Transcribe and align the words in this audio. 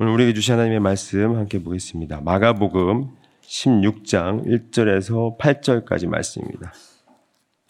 오늘 0.00 0.12
우리에게 0.14 0.32
주신 0.32 0.54
하나님의 0.54 0.80
말씀 0.80 1.36
함께 1.36 1.62
보겠습니다. 1.62 2.20
마가복음 2.20 3.10
16장 3.42 4.44
1절에서 4.44 5.38
8절까지 5.38 6.08
말씀입니다. 6.08 6.72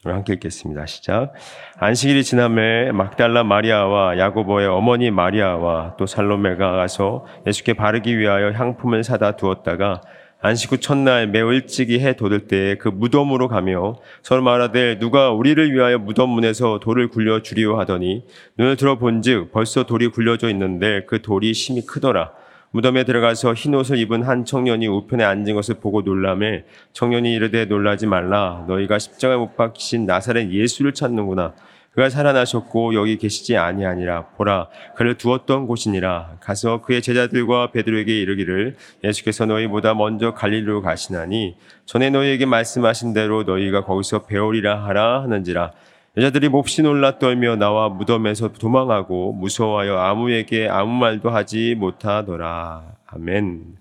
오늘 0.07 0.17
함께 0.17 0.33
읽겠습니다. 0.33 0.87
시작. 0.87 1.35
안식일이 1.77 2.25
지남에 2.25 2.93
막달라 2.93 3.45
마리아와 3.45 4.17
야고보의 4.17 4.69
어머니 4.69 5.11
마리아와 5.11 5.97
또 5.99 6.07
살로메가 6.07 6.73
가서 6.73 7.27
예수께 7.47 7.75
바르기 7.75 8.17
위하여 8.17 8.53
향품을 8.53 9.05
사다 9.05 9.37
두었다가 9.37 10.01
안식 10.47 10.73
후 10.73 10.77
첫날 10.77 11.27
매우 11.27 11.55
일찍이 11.55 12.01
해 12.01 12.17
돋을 12.17 12.41
때에 12.49 12.75
그 12.75 12.89
무덤으로 12.89 13.49
가며 13.49 13.97
서로 14.23 14.43
말하되 14.43 14.99
누가 14.99 15.31
우리를 15.31 15.73
위하여 15.73 15.97
무덤 15.97 16.29
문에서 16.29 16.81
돌을 16.81 17.09
굴려 17.09 17.41
주리오 17.41 17.79
하더니 17.79 18.27
눈을 18.59 18.77
들어 18.77 18.99
본즉 18.99 19.53
벌써 19.53 19.85
돌이 19.85 20.09
굴려져 20.09 20.51
있는데 20.51 21.07
그 21.07 21.23
돌이 21.23 21.55
심히 21.55 21.87
크더라. 21.87 22.33
무덤에 22.73 23.05
들어가서 23.05 23.55
흰 23.55 23.75
옷을 23.75 23.97
입은 23.97 24.23
한 24.25 24.45
청년이 24.45 24.87
우편에 24.87 25.25
앉은 25.25 25.55
것을 25.55 25.77
보고 25.77 26.03
놀라매 26.03 26.65
청년이 26.93 27.33
이르되 27.33 27.65
놀라지 27.65 28.07
말라 28.07 28.67
너희가 28.69 28.99
십자가에 28.99 29.39
못 29.39 29.57
박히신 29.57 30.05
나사렛 30.05 30.51
예수를 30.51 30.93
찾는구나 30.93 31.55
그가 31.95 32.11
살아나셨고 32.11 32.95
여기 32.95 33.17
계시지 33.17 33.57
아니하니라. 33.57 34.27
보라 34.37 34.69
그를 34.97 35.17
두었던 35.17 35.69
곳이니라. 35.69 36.39
가서 36.41 36.83
그의 36.83 37.01
제자들과 37.01 37.71
베드로에게 37.71 38.21
이르기를 38.21 38.75
예수께서 39.05 39.47
너희보다 39.47 39.95
먼저 39.95 40.35
갈릴리로 40.35 40.83
가시나니 40.83 41.57
전에 41.87 42.11
너희에게 42.11 42.47
말씀하신 42.47 43.15
대로 43.15 43.45
너희가 43.45 43.85
거기서 43.85 44.27
배우리라 44.27 44.85
하라 44.85 45.23
하는지라. 45.23 45.73
여자들이 46.17 46.49
몹시 46.49 46.83
놀라 46.83 47.19
떨며 47.19 47.57
나와 47.57 47.89
무덤에서 47.89 48.53
도망하고 48.53 49.33
무서워하여 49.33 49.97
아무에게 49.99 50.69
아무 50.69 50.93
말도 50.93 51.31
하지 51.31 51.77
못하더라. 51.77 52.83
아멘. 53.07 53.77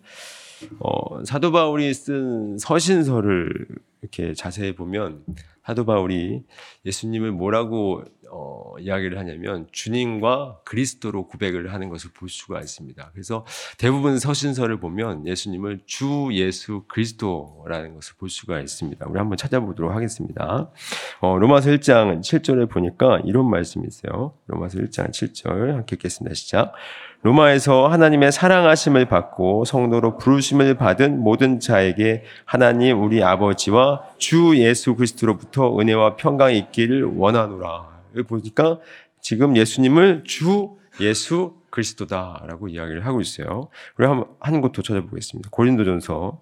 어, 0.80 1.24
사도 1.26 1.52
바울이 1.52 1.94
쓴 1.94 2.58
서신서를 2.58 3.68
이렇게 4.02 4.34
자세히 4.34 4.76
보면 4.76 5.24
사도 5.66 5.86
바울이 5.86 6.44
예수님을 6.86 7.32
뭐라고 7.32 8.04
어, 8.30 8.74
이야기를 8.80 9.18
하냐면 9.20 9.68
주님과 9.72 10.62
그리스도로 10.66 11.28
고백을 11.28 11.72
하는 11.72 11.90
것을 11.90 12.10
볼 12.14 12.30
수가 12.30 12.60
있습니다. 12.60 13.12
그래서 13.14 13.46
대부분 13.78 14.18
서신서를 14.18 14.80
보면 14.80 15.28
예수님을 15.28 15.82
주 15.86 16.30
예수 16.32 16.84
그리스도라는 16.88 17.94
것을 17.94 18.16
볼 18.18 18.30
수가 18.30 18.60
있습니다. 18.60 19.06
우리 19.08 19.20
한번 19.20 19.38
찾아보도록 19.38 19.94
하겠습니다. 19.94 20.72
어, 21.22 21.38
로마서 21.38 21.70
1장 21.70 22.22
7절에 22.22 22.70
보니까 22.70 23.22
이런 23.24 23.50
말씀이 23.50 23.86
있어요. 23.88 24.34
로마서 24.48 24.80
1장 24.80 25.12
7절 25.12 25.68
함께 25.68 25.96
읽겠습니다. 25.96 26.34
시작. 26.34 26.74
로마에서 27.24 27.88
하나님의 27.88 28.34
사랑하심을 28.34 29.06
받고 29.06 29.64
성도로 29.64 30.18
부르심을 30.18 30.76
받은 30.76 31.20
모든 31.22 31.62
자에게 31.62 32.24
하나님 32.44 33.02
우리 33.02 33.24
아버지와 33.24 34.04
주 34.18 34.58
예수 34.58 34.96
그리스도로부터 34.96 35.80
은혜와 35.80 36.18
평강이 36.18 36.58
있기를 36.58 37.06
원하노라. 37.16 37.88
여기 38.18 38.28
보니까 38.28 38.80
지금 39.22 39.56
예수님을 39.56 40.24
주 40.26 40.72
예수 41.00 41.54
그리스도다라고 41.70 42.68
이야기를 42.68 43.06
하고 43.06 43.22
있어요. 43.22 43.70
우리 43.98 44.06
한곳더 44.42 44.82
찾아보겠습니다. 44.82 45.50
고린도전서 45.50 46.42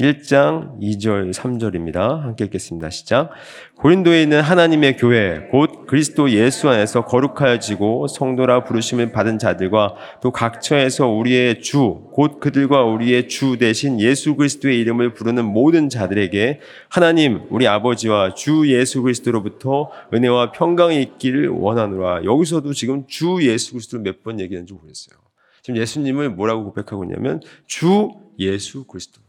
1장 0.00 0.80
2절 0.80 1.32
3절입니다. 1.32 2.20
함께 2.20 2.46
읽겠습니다. 2.46 2.90
시작. 2.90 3.30
고린도에 3.76 4.22
있는 4.24 4.40
하나님의 4.40 4.96
교회 4.96 5.46
곧 5.52 5.86
그리스도 5.86 6.30
예수 6.32 6.68
안에서 6.68 7.04
거룩하여지고 7.04 8.08
성도라 8.08 8.64
부르심을 8.64 9.12
받은 9.12 9.38
자들과 9.38 9.94
또 10.20 10.32
각처에서 10.32 11.06
우리의 11.06 11.62
주 11.62 12.02
곧 12.12 12.40
그들과 12.40 12.82
우리의 12.84 13.28
주 13.28 13.56
대신 13.56 14.00
예수 14.00 14.34
그리스도의 14.34 14.80
이름을 14.80 15.14
부르는 15.14 15.44
모든 15.44 15.88
자들에게 15.88 16.60
하나님 16.88 17.42
우리 17.50 17.68
아버지와 17.68 18.34
주 18.34 18.64
예수 18.72 19.00
그리스도로부터 19.02 19.90
은혜와 20.12 20.50
평강이 20.50 21.00
있기를 21.02 21.48
원하노라. 21.50 22.24
여기서도 22.24 22.72
지금 22.72 23.06
주 23.06 23.38
예수 23.42 23.72
그리스도를 23.72 24.02
몇 24.02 24.22
번 24.24 24.40
얘기하는지 24.40 24.72
모르겠어요. 24.74 25.18
지금 25.62 25.80
예수님을 25.80 26.30
뭐라고 26.30 26.64
고백하고 26.64 27.04
있냐면 27.04 27.40
주 27.66 28.10
예수 28.40 28.84
그리스도. 28.84 29.23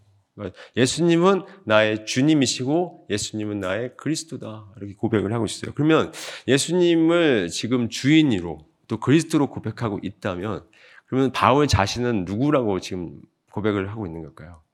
예수님은 0.75 1.44
나의 1.66 2.06
주님이시고 2.06 3.07
예수님은 3.09 3.59
나의 3.59 3.96
그리스도다. 3.97 4.73
이렇게 4.78 4.94
고백을 4.96 5.34
하고 5.34 5.46
있어요. 5.46 5.72
그러면 5.73 6.12
예수님을 6.47 7.50
지금 7.50 7.90
주인으로 7.90 8.68
또 8.88 9.00
그리스도로 9.00 9.50
고백하고 9.50 10.00
있다면 10.03 10.66
그러면 11.07 11.31
바울 11.31 11.68
자신은 11.68 12.25
누구라고 12.25 12.79
지금 12.79 13.22
고백을 13.51 13.90
하고 13.90 14.06
있는 14.06 14.22
걸까요? 14.24 14.65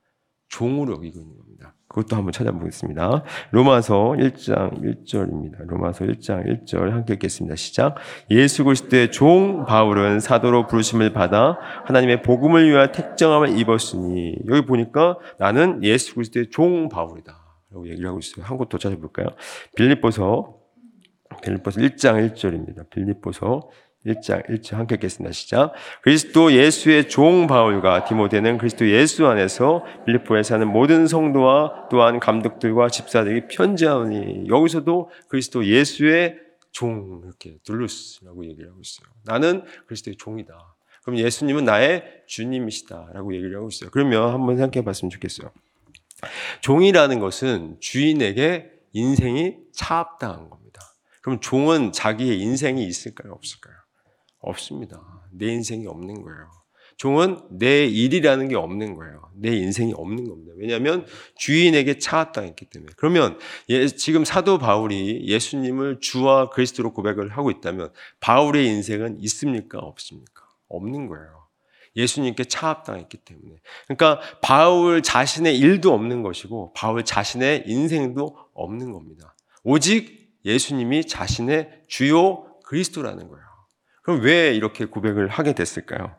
종으로 0.52 0.94
여기고 0.94 1.20
있는 1.20 1.38
겁니다. 1.38 1.74
그것도 1.88 2.16
한번 2.16 2.32
찾아보겠습니다. 2.32 3.24
로마서 3.52 4.16
1장 4.18 4.82
1절입니다. 4.82 5.66
로마서 5.68 6.06
1장 6.06 6.66
1절 6.66 6.90
함께 6.92 7.14
읽겠습니다. 7.16 7.56
시작. 7.56 7.96
예수 8.30 8.64
그리스도의 8.64 9.12
종 9.12 9.66
바울은 9.66 10.20
사도로 10.20 10.68
부르심을 10.68 11.12
받아 11.14 11.58
하나님의 11.86 12.22
복음을 12.22 12.70
위하여 12.70 12.92
택정함을 12.92 13.58
입었으니 13.58 14.36
여기 14.48 14.66
보니까 14.66 15.18
나는 15.38 15.84
예수 15.84 16.16
그리스도의 16.16 16.50
종 16.50 16.88
바울이다. 16.90 17.38
라고 17.72 17.88
얘기를 17.88 18.08
하고 18.08 18.20
있어요. 18.20 18.46
한 18.46 18.58
곳 18.58 18.70
더 18.70 18.78
찾아볼까요? 18.78 19.28
빌립보서 19.76 20.56
빌립보서 21.44 21.80
1장 21.82 22.34
1절입니다. 22.34 22.90
빌립보서 22.90 23.70
1장 24.06 24.48
1절 24.50 24.76
함께 24.76 24.96
읽겠습니다. 24.96 25.32
시작. 25.32 25.74
그리스도 26.02 26.54
예수의 26.54 27.08
종 27.08 27.48
바울과 27.48 28.06
디모데는 28.06 28.58
그리스도 28.58 28.90
예수 28.90 29.28
안에서 29.28 29.86
빌립보에 30.06 30.44
사는 30.44 30.68
모든 30.68 31.08
성도와 31.08 31.88
또한 31.90 32.20
감독들과 32.20 32.90
집사들이 32.90 33.48
편지하니 33.48 34.48
여기서도 34.48 35.12
그리스도 35.28 35.66
예수의 35.66 36.40
종 36.72 37.22
이렇게 37.24 37.58
둘루스라고 37.64 38.46
얘기를 38.46 38.70
하고 38.70 38.82
있어요. 38.82 39.08
나는 39.24 39.64
그리스도의 39.88 40.16
종이다. 40.18 40.54
그럼 41.04 41.20
예수님은 41.20 41.66
나의 41.66 42.04
주님이시다라고 42.28 43.36
얘기를 43.36 43.56
하고 43.58 43.68
있어요. 43.68 43.90
그러면 43.92 44.34
한번 44.34 44.58
생각해 44.58 44.84
봤으면 44.84 45.10
좋겠어요. 45.12 45.52
종이라는 46.62 47.20
것은 47.20 47.78
주인에게 47.80 48.72
인생이 48.94 49.58
차압당한 49.74 50.50
겁니다. 50.50 50.82
그럼 51.22 51.40
종은 51.40 51.92
자기의 51.92 52.40
인생이 52.40 52.86
있을까요? 52.86 53.34
없을까요? 53.34 53.76
없습니다. 54.42 55.02
내 55.32 55.48
인생이 55.48 55.88
없는 55.88 56.22
거예요. 56.22 56.62
종은 56.98 57.40
내 57.50 57.86
일이라는 57.88 58.48
게 58.48 58.56
없는 58.56 58.96
거예요. 58.96 59.32
내 59.34 59.56
인생이 59.56 59.94
없는 59.96 60.30
겁니다. 60.30 60.54
왜냐하면 60.56 61.08
주인에게 61.36 61.98
차압당했기 61.98 62.66
때문에. 62.66 62.94
그러면 62.96 63.40
예, 63.70 63.88
지금 63.88 64.24
사도 64.24 64.60
바울이 64.60 65.26
예수님을 65.26 66.00
주와 66.00 66.50
그리스도로 66.50 66.94
고백을 66.94 67.30
하고 67.30 67.50
있다면 67.50 67.92
바울의 68.20 68.68
인생은 68.68 69.20
있습니까? 69.22 69.80
없습니까? 69.80 70.44
없는 70.68 71.08
거예요. 71.08 71.42
예수님께 71.96 72.44
차압당했기 72.44 73.18
때문에. 73.18 73.56
그러니까 73.88 74.22
바울 74.42 75.02
자신의 75.02 75.58
일도 75.58 75.94
없는 75.94 76.22
것이고 76.22 76.74
바울 76.74 77.04
자신의 77.04 77.64
인생도 77.66 78.38
없는 78.54 78.92
겁니다. 78.92 79.36
오직 79.64 80.30
예수님이 80.46 81.06
자신의 81.06 81.84
주요 81.88 82.46
그리스도라는 82.66 83.28
거예요. 83.28 83.51
그럼 84.02 84.22
왜 84.22 84.54
이렇게 84.54 84.86
고백을 84.86 85.28
하게 85.28 85.54
됐을까요? 85.54 86.16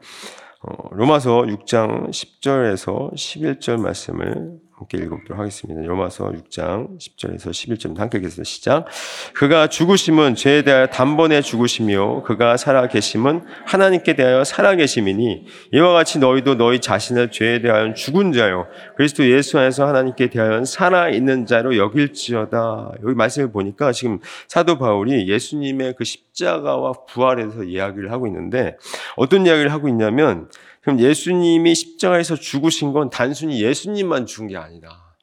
어, 0.62 0.88
로마서 0.92 1.42
6장 1.42 2.10
10절에서 2.10 3.12
11절 3.14 3.80
말씀을 3.80 4.58
함께 4.82 4.98
읽어보도록 4.98 5.38
하겠습니다. 5.38 5.80
로마서 5.82 6.32
6장 6.32 6.98
10절에서 6.98 7.50
11절 7.50 7.96
함께 7.96 8.18
읽겠습니다. 8.18 8.44
시작. 8.44 8.86
그가 9.34 9.68
죽으심은 9.68 10.34
죄에 10.34 10.62
대하여 10.62 10.86
단번에 10.86 11.40
죽으시며 11.40 12.22
그가 12.22 12.56
살아계심은 12.56 13.42
하나님께 13.66 14.14
대하여 14.14 14.44
살아계심이니 14.44 15.46
이와 15.72 15.92
같이 15.92 16.18
너희도 16.18 16.56
너희 16.56 16.80
자신을 16.80 17.30
죄에 17.30 17.62
대하여 17.62 17.94
죽은 17.94 18.32
자요 18.32 18.66
그리스도 18.96 19.28
예수 19.30 19.58
안에서 19.58 19.86
하나님께 19.86 20.30
대하여 20.30 20.64
살아있는 20.64 21.46
자로 21.46 21.76
여길지어다. 21.76 22.92
여기 23.04 23.14
말씀을 23.14 23.52
보니까 23.52 23.92
지금 23.92 24.18
사도 24.48 24.78
바울이 24.78 25.28
예수님의 25.28 25.94
그 25.96 26.04
십자가와 26.04 26.92
부활에서 27.08 27.62
이야기를 27.62 28.10
하고 28.10 28.26
있는데 28.26 28.76
어떤 29.16 29.46
이야기를 29.46 29.72
하고 29.72 29.88
있냐면 29.88 30.48
그럼 30.82 31.00
예수님이 31.00 31.74
십자가에서 31.74 32.36
죽으신 32.36 32.92
건 32.92 33.08
단순히 33.08 33.62
예수님만 33.62 34.26
죽은 34.26 34.48
게 34.48 34.56
아니다. 34.56 35.16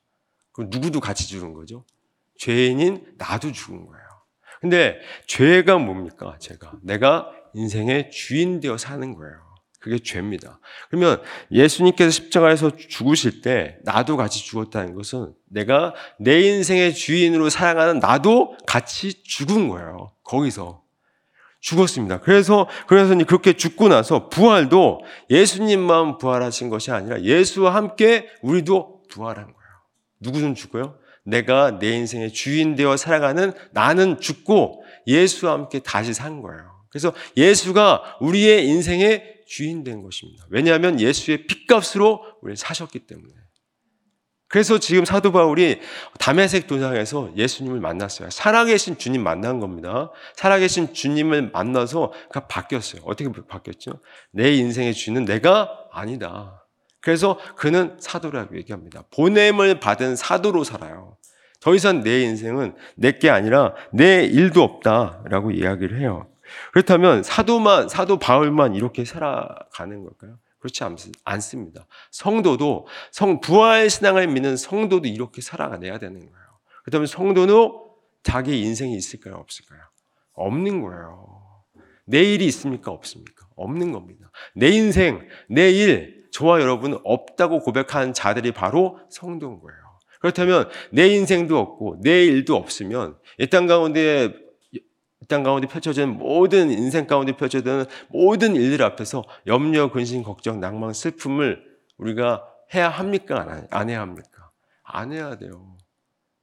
그럼 0.54 0.70
누구도 0.72 1.00
같이 1.00 1.28
죽은 1.28 1.54
거죠? 1.54 1.86
죄인인 2.38 3.06
나도 3.18 3.52
죽은 3.52 3.86
거예요. 3.86 4.04
근데 4.62 5.00
죄가 5.28 5.78
뭡니까? 5.78 6.38
제가 6.40 6.74
내가 6.82 7.32
인생의 7.54 8.12
주인 8.12 8.60
되어 8.60 8.78
사는 8.78 9.14
거예요. 9.14 9.50
그게 9.80 9.98
죄입니다. 9.98 10.60
그러면 10.90 11.22
예수님께서 11.52 12.12
십자가에서 12.12 12.76
죽으실 12.76 13.42
때 13.42 13.78
나도 13.84 14.18
같이 14.18 14.40
죽었다는 14.44 14.94
것은 14.94 15.34
내가 15.46 15.94
내 16.20 16.42
인생의 16.42 16.94
주인으로 16.94 17.50
살아가는 17.50 18.00
나도 18.00 18.58
같이 18.68 19.24
죽은 19.24 19.70
거예요. 19.70 20.12
거기서. 20.24 20.84
죽었습니다. 21.62 22.22
그래서 22.22 22.68
그래서 22.88 23.16
그렇게 23.26 23.54
죽고 23.54 23.90
나서 23.90 24.30
부활도 24.30 25.02
예수님만 25.30 26.18
부활하신 26.18 26.70
것이 26.70 26.92
아니라 26.92 27.22
예수와 27.22 27.76
함께 27.76 28.28
우리도 28.42 29.04
부활한 29.10 29.46
거예요. 29.46 29.70
누구는 30.22 30.56
죽어요? 30.56 30.98
내가 31.26 31.80
내 31.80 31.92
인생의 31.92 32.32
주인 32.34 32.76
되어 32.76 32.98
살아가는 32.98 33.54
나는 33.72 34.20
죽고 34.20 34.84
예수와 35.08 35.54
함께 35.54 35.80
다시 35.80 36.14
산 36.14 36.42
거예요. 36.42 36.80
그래서 36.90 37.14
예수가 37.38 38.18
우리의 38.22 38.68
인생의 38.68 39.40
주인 39.48 39.84
된 39.84 40.02
것입니다. 40.02 40.46
왜냐하면 40.50 41.00
예수의 41.00 41.46
핏값으로 41.46 42.24
우리를 42.42 42.58
사셨기 42.58 43.00
때문에. 43.00 43.34
그래서 44.50 44.80
지금 44.80 45.06
사도 45.06 45.32
바울이 45.32 45.80
담에색 46.18 46.66
도상에서 46.68 47.32
예수님을 47.36 47.80
만났어요. 47.80 48.32
살아계신 48.32 48.98
주님 48.98 49.24
만난 49.24 49.60
겁니다. 49.60 50.12
살아계신 50.36 50.94
주님을 50.94 51.52
만나서 51.52 52.12
그가 52.30 52.48
바뀌었어요. 52.48 53.04
어떻게 53.06 53.30
바뀌었죠? 53.48 53.92
내 54.32 54.52
인생의 54.56 54.96
주인은 54.96 55.26
내가 55.26 55.70
아니다. 55.92 56.66
그래서 57.00 57.40
그는 57.56 57.96
사도라고 58.00 58.58
얘기합니다. 58.58 59.04
보냄을 59.16 59.80
받은 59.80 60.16
사도로 60.16 60.64
살아요. 60.64 61.16
더 61.62 61.76
이상 61.76 62.02
내 62.04 62.22
인생은 62.22 62.76
내 62.96 63.12
게 63.20 63.30
아니라 63.30 63.76
내 63.92 64.26
일도 64.26 64.64
없다라고 64.64 65.52
이야기를 65.52 66.00
해요. 66.00 66.28
그렇다면 66.74 67.22
사도만 67.22 67.88
사도 67.88 68.18
바울만 68.18 68.74
이렇게 68.74 69.06
살아가는 69.06 70.04
걸까요? 70.04 70.38
그렇지 70.60 70.84
않습니다. 71.24 71.86
성도도 72.12 72.88
성 73.12 73.40
부활 73.40 73.90
신앙을 73.90 74.28
믿는 74.28 74.58
성도도 74.58 75.08
이렇게 75.08 75.42
살아가야 75.42 75.98
되는 76.00 76.20
거예요. 76.20 76.48
그렇다면 76.84 77.08
성도는 77.08 77.72
자기 78.24 78.62
인생이 78.62 78.96
있을까요, 78.96 79.36
없을까요? 79.36 79.82
없는 80.34 80.82
거예요. 80.82 81.40
내일이 82.06 82.46
있습니까, 82.48 82.92
없습니까? 82.92 83.48
없는 83.56 83.92
겁니다. 83.92 84.32
내 84.56 84.70
인생, 84.70 85.28
내 85.48 85.72
일, 85.72 86.28
저와 86.32 86.62
여러분 86.62 87.00
없다고 87.04 87.62
고백한 87.62 88.14
자들이 88.14 88.52
바로 88.52 89.00
성도인 89.10 89.60
거예요. 89.60 89.80
그렇다면 90.20 90.70
내 90.92 91.08
인생도 91.08 91.58
없고 91.58 92.00
내 92.02 92.26
일도 92.26 92.56
없으면 92.56 93.18
이 93.40 93.48
땅 93.48 93.68
가운데 93.68 94.34
땅 95.28 95.44
가운데 95.44 95.68
펼쳐지는 95.68 96.18
모든 96.18 96.72
인생 96.72 97.06
가운데 97.06 97.36
펼쳐지는 97.36 97.86
모든 98.08 98.56
일들 98.56 98.84
앞에서 98.84 99.24
염려, 99.48 99.92
근심, 99.92 100.24
걱정, 100.24 100.60
낭만, 100.60 100.94
슬픔을 100.94 101.64
우리가 101.98 102.46
해야 102.74 102.90
합니까? 102.90 103.66
안 103.70 103.90
해야 103.90 104.02
합니까? 104.02 104.52
안 104.84 105.12
해야 105.12 105.38
돼요. 105.38 105.78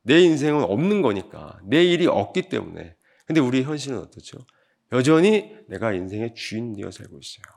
내 0.03 0.21
인생은 0.21 0.63
없는 0.63 1.03
거니까. 1.03 1.59
내 1.65 1.85
일이 1.85 2.07
없기 2.07 2.49
때문에. 2.49 2.95
근데 3.27 3.41
우리 3.41 3.63
현실은 3.63 3.99
어떻죠? 3.99 4.39
여전히 4.93 5.57
내가 5.69 5.93
인생의 5.93 6.35
주인 6.35 6.75
되어 6.75 6.91
살고 6.91 7.19
있어요. 7.19 7.57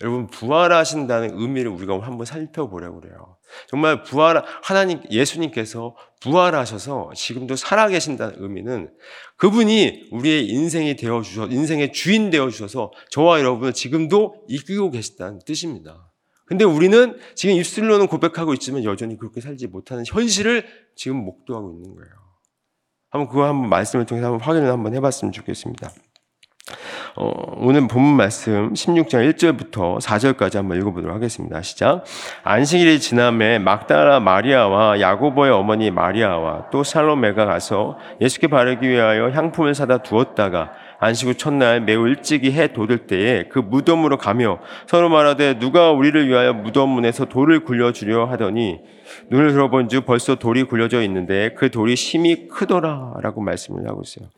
여러분 0.00 0.26
부활하신다는 0.28 1.38
의미를 1.38 1.70
우리가 1.70 2.00
한번 2.00 2.24
살펴보려고 2.24 3.00
그래요. 3.00 3.36
정말 3.68 4.02
부활 4.02 4.42
하나님 4.62 5.00
예수님께서 5.10 5.96
부활하셔서 6.20 7.12
지금도 7.14 7.56
살아 7.56 7.88
계신다는 7.88 8.36
의미는 8.38 8.90
그분이 9.36 10.08
우리의 10.10 10.48
인생이 10.48 10.96
되어 10.96 11.22
주셔 11.22 11.46
인생의 11.46 11.92
주인 11.92 12.30
되어 12.30 12.50
주셔서 12.50 12.92
저와 13.10 13.40
여러분을 13.40 13.72
지금도 13.72 14.44
이끌고 14.48 14.90
계시다는 14.90 15.40
뜻입니다. 15.46 16.10
근데 16.46 16.64
우리는 16.64 17.16
지금 17.36 17.54
입술로는 17.54 18.08
고백하고 18.08 18.52
있지만 18.54 18.82
여전히 18.84 19.16
그렇게 19.16 19.40
살지 19.40 19.68
못하는 19.68 20.04
현실을 20.06 20.66
지금 20.96 21.18
목도하고 21.18 21.72
있는 21.72 21.94
거예요. 21.94 22.10
한번 23.08 23.28
그거 23.28 23.44
한번 23.44 23.68
말씀을 23.68 24.04
통해서 24.04 24.26
한번 24.26 24.40
확인을 24.40 24.70
한번 24.70 24.94
해봤으면 24.94 25.32
좋겠습니다. 25.32 25.90
어, 27.16 27.32
오늘 27.56 27.88
본문 27.88 28.16
말씀 28.16 28.72
16장 28.72 29.28
1절부터 29.32 30.00
4절까지 30.00 30.56
한번 30.56 30.78
읽어보도록 30.78 31.14
하겠습니다. 31.14 31.60
시작. 31.62 32.04
안식일이 32.44 33.00
지남에 33.00 33.58
막다라 33.58 34.20
마리아와 34.20 35.00
야고보의 35.00 35.50
어머니 35.50 35.90
마리아와 35.90 36.70
또 36.70 36.84
살로메가 36.84 37.46
가서 37.46 37.98
예수께 38.20 38.46
바르기 38.46 38.88
위하여 38.88 39.30
향품을 39.30 39.74
사다 39.74 39.98
두었다가 39.98 40.70
안식 41.00 41.28
후 41.28 41.34
첫날 41.34 41.80
매우 41.80 42.06
일찍이 42.06 42.52
해 42.52 42.72
돋을 42.72 43.06
때에 43.06 43.44
그 43.48 43.58
무덤으로 43.58 44.18
가며 44.18 44.60
서로 44.86 45.08
말하되 45.08 45.58
누가 45.58 45.90
우리를 45.90 46.28
위하여 46.28 46.52
무덤 46.52 46.90
문에서 46.90 47.24
돌을 47.24 47.64
굴려 47.64 47.92
주려 47.92 48.26
하더니 48.26 48.78
눈을 49.30 49.52
들어본 49.52 49.88
즉 49.88 50.04
벌써 50.06 50.36
돌이 50.36 50.64
굴려져 50.64 51.02
있는데 51.02 51.54
그 51.54 51.70
돌이 51.70 51.96
심히 51.96 52.48
크더라라고 52.48 53.40
말씀을 53.40 53.88
하고 53.88 54.02
있어요. 54.04 54.28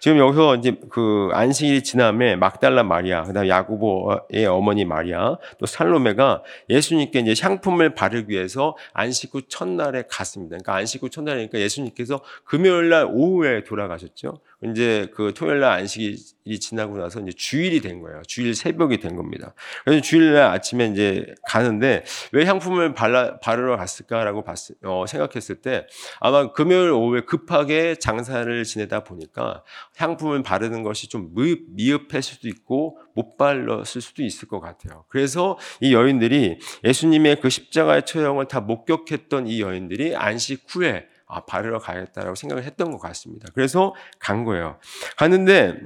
지금 0.00 0.18
여기서 0.18 0.56
이제 0.56 0.76
그 0.88 1.28
안식일이 1.32 1.82
지남에 1.82 2.36
막달라 2.36 2.82
마리아, 2.82 3.24
그다음 3.24 3.48
야구보의 3.48 4.46
어머니 4.46 4.84
마리아, 4.84 5.36
또 5.58 5.66
살로메가 5.66 6.42
예수님께 6.70 7.20
이제 7.20 7.34
향품을 7.42 7.94
바르기 7.94 8.32
위해서 8.32 8.76
안식 8.92 9.34
후 9.34 9.42
첫날에 9.48 10.04
갔습니다. 10.08 10.56
그러니까 10.56 10.76
안식 10.76 11.02
후 11.02 11.10
첫날이니까 11.10 11.58
예수님께서 11.58 12.20
금요일 12.44 12.88
날 12.88 13.08
오후에 13.10 13.64
돌아가셨죠. 13.64 14.38
이제 14.64 15.08
그 15.14 15.34
토요일 15.34 15.60
날 15.60 15.72
안식이 15.72 16.60
지나고 16.60 16.96
나서 16.96 17.20
이제 17.20 17.32
주일이 17.32 17.80
된 17.80 18.00
거예요. 18.00 18.22
주일 18.26 18.54
새벽이 18.54 19.00
된 19.00 19.16
겁니다. 19.16 19.54
그래서 19.84 20.00
주일 20.00 20.34
날 20.34 20.44
아침에 20.52 20.86
이제 20.86 21.34
가는데 21.48 22.04
왜 22.30 22.44
향품을 22.44 22.94
발라, 22.94 23.38
바르러 23.40 23.76
갔을까라고 23.76 24.44
봤, 24.44 24.56
어, 24.84 25.04
생각했을 25.06 25.56
때 25.56 25.86
아마 26.20 26.52
금요일 26.52 26.90
오후에 26.90 27.22
급하게 27.22 27.96
장사를 27.96 28.62
지내다 28.64 29.02
보니까 29.04 29.64
향품을 29.96 30.42
바르는 30.44 30.84
것이 30.84 31.08
좀 31.08 31.34
미흡, 31.34 31.60
미흡했을 31.70 32.22
수도 32.22 32.48
있고 32.48 32.98
못 33.14 33.36
발랐을 33.36 34.00
수도 34.00 34.22
있을 34.22 34.46
것 34.46 34.60
같아요. 34.60 35.04
그래서 35.08 35.58
이 35.80 35.92
여인들이 35.92 36.58
예수님의 36.84 37.40
그 37.40 37.50
십자가의 37.50 38.06
처형을 38.06 38.46
다 38.46 38.60
목격했던 38.60 39.48
이 39.48 39.60
여인들이 39.60 40.14
안식 40.14 40.64
후에 40.68 41.06
아, 41.32 41.44
바르러 41.44 41.78
가야겠다라고 41.78 42.34
생각을 42.34 42.64
했던 42.64 42.90
것 42.90 42.98
같습니다. 42.98 43.48
그래서 43.54 43.94
간 44.18 44.44
거예요. 44.44 44.78
갔는데 45.16 45.78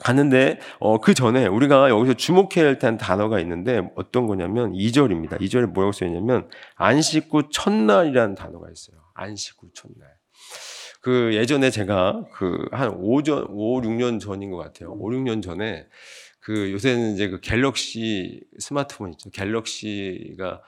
갔는데 0.00 0.58
어, 0.78 0.98
그 0.98 1.12
전에 1.14 1.46
우리가 1.46 1.90
여기서 1.90 2.14
주목해야 2.14 2.64
할 2.66 2.78
단어가 2.78 3.38
있는데 3.40 3.82
어떤 3.96 4.26
거냐면 4.26 4.72
2절입니다. 4.72 5.40
2절에 5.40 5.66
뭐라고 5.66 5.92
써 5.92 6.06
있냐면 6.06 6.48
안식 6.76 7.28
후 7.30 7.50
첫날이라는 7.50 8.34
단어가 8.34 8.68
있어요. 8.70 8.96
안식 9.14 9.56
후 9.60 9.68
첫날. 9.74 10.08
그 11.02 11.34
예전에 11.34 11.70
제가 11.70 12.24
그 12.32 12.68
한 12.72 12.90
5전 12.90 13.46
5, 13.50 13.80
6년 13.82 14.20
전인 14.20 14.50
것 14.50 14.56
같아요. 14.58 14.92
5, 14.92 15.10
6년 15.10 15.42
전에 15.42 15.86
그 16.40 16.72
요새는 16.72 17.12
이제 17.14 17.28
그 17.28 17.40
갤럭시 17.40 18.42
스마트폰 18.58 19.10
있죠. 19.10 19.30
갤럭시가 19.30 20.62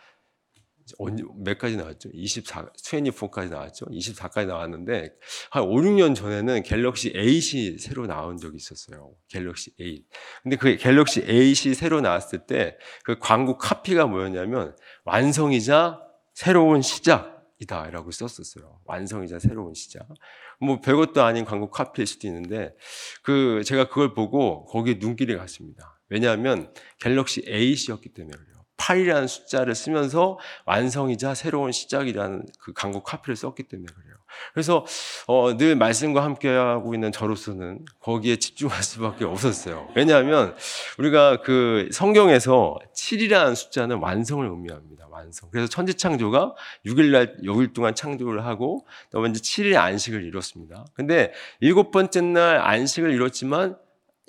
몇 1.36 1.58
가지 1.58 1.76
나왔죠? 1.76 2.10
24, 2.12 2.72
24까지 2.72 3.50
나왔죠? 3.50 3.86
24까지 3.86 4.46
나왔는데, 4.46 5.12
한 5.50 5.62
5, 5.62 5.68
6년 5.68 6.14
전에는 6.14 6.62
갤럭시 6.62 7.12
8이 7.12 7.78
새로 7.78 8.06
나온 8.06 8.36
적이 8.36 8.56
있었어요. 8.56 9.14
갤럭시 9.28 9.74
8. 9.78 10.02
근데 10.42 10.56
그 10.56 10.76
갤럭시 10.76 11.24
8이 11.24 11.74
새로 11.74 12.00
나왔을 12.00 12.46
때, 12.46 12.76
그 13.04 13.18
광고 13.18 13.58
카피가 13.58 14.06
뭐였냐면, 14.06 14.76
완성이자 15.04 16.00
새로운 16.34 16.82
시작이다. 16.82 17.90
라고 17.90 18.10
썼었어요. 18.10 18.80
완성이자 18.84 19.38
새로운 19.38 19.74
시작. 19.74 20.08
뭐 20.60 20.80
별것도 20.80 21.22
아닌 21.22 21.44
광고 21.44 21.70
카피일 21.70 22.06
수도 22.06 22.26
있는데, 22.28 22.74
그, 23.22 23.62
제가 23.64 23.88
그걸 23.88 24.14
보고 24.14 24.64
거기에 24.66 24.98
눈길이 25.00 25.36
갔습니다. 25.36 26.00
왜냐하면 26.08 26.72
갤럭시 27.00 27.42
8이었기 27.42 28.14
때문에 28.14 28.36
그래요. 28.36 28.61
8이라는 28.76 29.28
숫자를 29.28 29.74
쓰면서 29.74 30.38
완성이자 30.66 31.34
새로운 31.34 31.72
시작이라는 31.72 32.46
그 32.58 32.72
광고 32.72 33.02
카피를 33.02 33.36
썼기 33.36 33.64
때문에 33.64 33.86
그래요. 33.94 34.16
그래서 34.54 34.84
어, 35.26 35.56
늘 35.56 35.76
말씀과 35.76 36.24
함께하고 36.24 36.94
있는 36.94 37.12
저로서는 37.12 37.84
거기에 38.00 38.36
집중할 38.36 38.82
수밖에 38.82 39.24
없었어요. 39.24 39.88
왜냐하면 39.94 40.56
우리가 40.98 41.42
그 41.42 41.88
성경에서 41.92 42.78
7이라는 42.94 43.54
숫자는 43.54 43.98
완성을 43.98 44.44
의미합니다. 44.44 45.06
완성. 45.10 45.50
그래서 45.50 45.68
천지 45.68 45.94
창조가 45.94 46.54
6일날 46.86 47.42
6일 47.44 47.74
동안 47.74 47.94
창조를 47.94 48.44
하고 48.44 48.86
또 49.10 49.24
이제 49.26 49.40
7일 49.40 49.76
안식을 49.76 50.24
이뤘습니다. 50.24 50.86
근데 50.94 51.32
일곱 51.60 51.90
번째 51.90 52.20
날 52.22 52.58
안식을 52.58 53.12
이뤘지만 53.12 53.76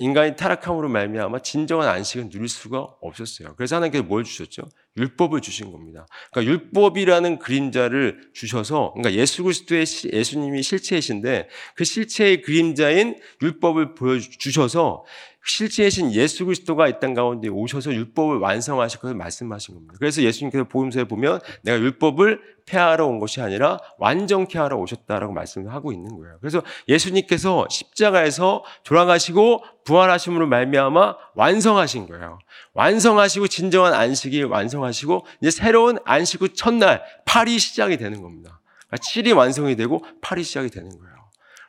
인간이 0.03 0.35
타락함으로 0.35 0.89
말미암아 0.89 1.39
진정한 1.39 1.87
안식은 1.87 2.29
누릴 2.29 2.49
수가 2.49 2.95
없었어요. 2.99 3.55
그래서 3.55 3.77
하나님께서 3.77 4.03
뭘 4.03 4.25
주셨죠? 4.25 4.63
율법을 4.97 5.39
주신 5.39 5.71
겁니다. 5.71 6.05
그러니까 6.29 6.51
율법이라는 6.51 7.39
그림자를 7.39 8.29
주셔서 8.33 8.91
그러니까 8.93 9.19
예수 9.19 9.43
그리스도의 9.43 9.85
예수님이 10.11 10.61
실체이신데 10.61 11.47
그 11.75 11.85
실체의 11.85 12.41
그림자인 12.41 13.17
율법을 13.41 13.95
보여 13.95 14.19
주셔서 14.19 15.05
실제이신 15.45 16.13
예수 16.13 16.45
그리스도가 16.45 16.87
이 16.87 16.99
땅 16.99 17.13
가운데 17.13 17.49
오셔서 17.49 17.93
율법을 17.93 18.37
완성하실 18.37 18.99
것을 18.99 19.15
말씀하신 19.15 19.75
겁니다. 19.75 19.95
그래서 19.99 20.21
예수님께서 20.21 20.65
복음서에 20.65 21.03
보면 21.03 21.39
내가 21.63 21.77
율법을 21.79 22.41
폐하러 22.65 23.07
온 23.07 23.19
것이 23.19 23.41
아니라 23.41 23.77
완전케 23.97 24.57
하러 24.57 24.77
오셨다라고 24.77 25.33
말씀을 25.33 25.73
하고 25.73 25.91
있는 25.91 26.17
거예요. 26.17 26.37
그래서 26.39 26.61
예수님께서 26.87 27.67
십자가에서 27.69 28.63
돌아가시고 28.85 29.63
부활하심으로 29.83 30.47
말미암아 30.47 31.15
완성하신 31.35 32.07
거예요. 32.07 32.39
완성하시고 32.73 33.47
진정한 33.47 33.93
안식이 33.93 34.43
완성하시고 34.43 35.25
이제 35.41 35.51
새로운 35.51 35.97
안식 36.05 36.41
후 36.41 36.53
첫날 36.53 37.03
8이 37.25 37.59
시작이 37.59 37.97
되는 37.97 38.21
겁니다. 38.21 38.61
7이 38.91 39.23
그러니까 39.23 39.39
완성이 39.39 39.75
되고 39.75 40.05
8이 40.21 40.43
시작이 40.43 40.69
되는 40.69 40.89
거예요. 40.89 41.12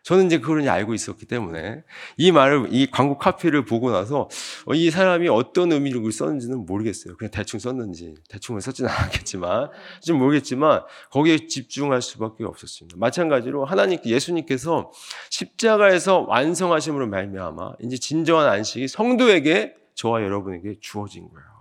저는 0.05 0.27
이제 0.27 0.39
그걸 0.39 0.69
알고 0.69 0.93
있었기 0.93 1.25
때문에 1.25 1.83
이 2.19 2.31
말을 2.31 2.69
이 2.71 2.87
광고 2.91 3.17
카피를 3.17 3.65
보고 3.65 3.91
나서 3.91 4.29
어, 4.67 4.75
이 4.75 4.91
사람이 4.91 5.29
어떤 5.29 5.73
의미를 5.73 6.13
썼는지는 6.13 6.67
모르겠어요. 6.67 7.17
그냥 7.17 7.31
대충 7.31 7.59
썼는지 7.59 8.15
대충을 8.29 8.61
썼지는 8.61 8.91
않겠지만 8.93 9.71
좀 10.03 10.19
모르겠지만 10.19 10.83
거기에 11.11 11.47
집중할 11.47 12.03
수밖에 12.03 12.45
없었습니다. 12.45 12.99
마찬가지로 12.99 13.65
하나님 13.65 13.99
예수님께서 14.05 14.93
십자가에서 15.31 16.27
완성하심으로 16.29 17.09
말미암아 17.09 17.77
이제 17.81 17.97
진정한 17.97 18.49
안식이 18.49 18.89
성도에게 18.89 19.75
저와 19.95 20.23
여러분에게 20.23 20.77
주어진 20.81 21.31
거예요. 21.31 21.55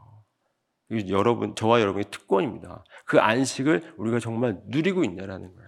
여러분 1.10 1.56
저와 1.56 1.80
여러분의 1.80 2.06
특권입니다. 2.12 2.84
그 3.06 3.20
안식을 3.20 3.94
우리가 3.98 4.20
정말 4.20 4.60
누리고 4.68 5.06
있냐라는 5.06 5.56
거예요. 5.56 5.63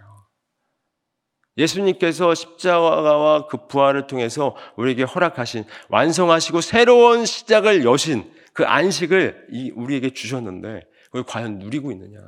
예수님께서 1.58 2.36
십자가와 2.36 3.48
그 3.48 3.68
부활을 3.68 4.08
통해서 4.08 4.56
우리에게 4.76 5.04
허락하신 5.04 5.64
완성하시고 5.90 6.62
새로운 6.62 7.26
시작을 7.26 7.86
여신 7.86 8.30
그 8.54 8.66
안식을 8.66 9.74
우리에게 9.76 10.12
주셨는데 10.12 10.82
그걸 11.06 11.24
과연 11.24 11.60
누리고 11.60 11.92
있느냐? 11.92 12.20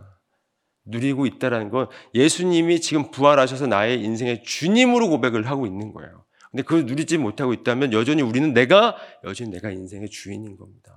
누리고 0.86 1.25
있다라는 1.25 1.69
건 1.69 1.88
예수님이 2.13 2.79
지금 2.79 3.12
부활하셔서 3.12 3.67
나의 3.67 4.01
인생의 4.01 4.43
주님으로 4.43 5.10
고백을 5.10 5.48
하고 5.48 5.65
있는 5.65 5.93
거예요. 5.93 6.25
근데 6.51 6.63
그걸 6.63 6.86
누리지 6.86 7.17
못하고 7.17 7.53
있다면 7.53 7.91
여전히 7.91 8.22
우리는 8.22 8.53
내가 8.53 8.96
여전히 9.25 9.51
내가 9.51 9.69
인생의 9.69 10.10
주인인 10.10 10.55
겁니다. 10.55 10.93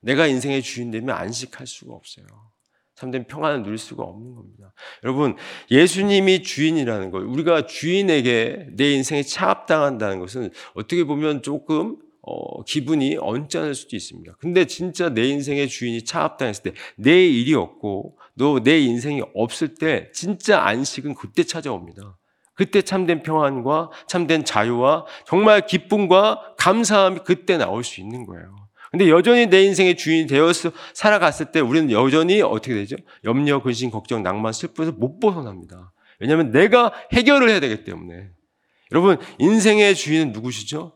내가 0.00 0.26
인생의 0.26 0.62
주인 0.62 0.90
되면 0.90 1.16
안식할 1.16 1.66
수가 1.66 1.94
없어요. 1.94 2.26
참된 2.98 3.24
평안을 3.28 3.62
누릴 3.62 3.78
수가 3.78 4.02
없는 4.02 4.34
겁니다. 4.34 4.72
여러분, 5.04 5.36
예수님이 5.70 6.42
주인이라는 6.42 7.12
것, 7.12 7.18
우리가 7.18 7.66
주인에게 7.66 8.70
내 8.72 8.90
인생에 8.92 9.22
차압당한다는 9.22 10.18
것은 10.18 10.50
어떻게 10.74 11.04
보면 11.04 11.42
조금 11.42 11.96
어, 12.22 12.62
기분이 12.64 13.16
언짢을 13.16 13.74
수도 13.76 13.94
있습니다. 13.94 14.34
근데 14.40 14.64
진짜 14.66 15.10
내 15.10 15.28
인생의 15.28 15.68
주인이 15.68 16.04
차압당했을 16.04 16.62
때, 16.64 16.72
내 16.96 17.24
일이 17.24 17.54
없고, 17.54 18.18
너 18.34 18.58
내 18.58 18.80
인생이 18.80 19.22
없을 19.32 19.76
때, 19.76 20.10
진짜 20.12 20.60
안식은 20.62 21.14
그때 21.14 21.44
찾아옵니다. 21.44 22.18
그때 22.54 22.82
참된 22.82 23.22
평안과 23.22 23.90
참된 24.08 24.44
자유와 24.44 25.06
정말 25.24 25.64
기쁨과 25.66 26.54
감사함이 26.58 27.20
그때 27.24 27.56
나올 27.56 27.84
수 27.84 28.00
있는 28.00 28.26
거예요. 28.26 28.67
근데 28.90 29.08
여전히 29.10 29.46
내 29.46 29.62
인생의 29.64 29.96
주인이 29.96 30.26
되어서 30.26 30.72
살아갔을 30.94 31.52
때 31.52 31.60
우리는 31.60 31.90
여전히 31.90 32.40
어떻게 32.40 32.74
되죠? 32.74 32.96
염려, 33.24 33.62
근심, 33.62 33.90
걱정, 33.90 34.22
낭만, 34.22 34.52
슬픔에서 34.52 34.92
못 34.92 35.20
벗어납니다. 35.20 35.92
왜냐하면 36.20 36.50
내가 36.50 36.92
해결을 37.12 37.50
해야 37.50 37.60
되기 37.60 37.84
때문에. 37.84 38.30
여러분, 38.92 39.18
인생의 39.38 39.94
주인은 39.94 40.32
누구시죠? 40.32 40.92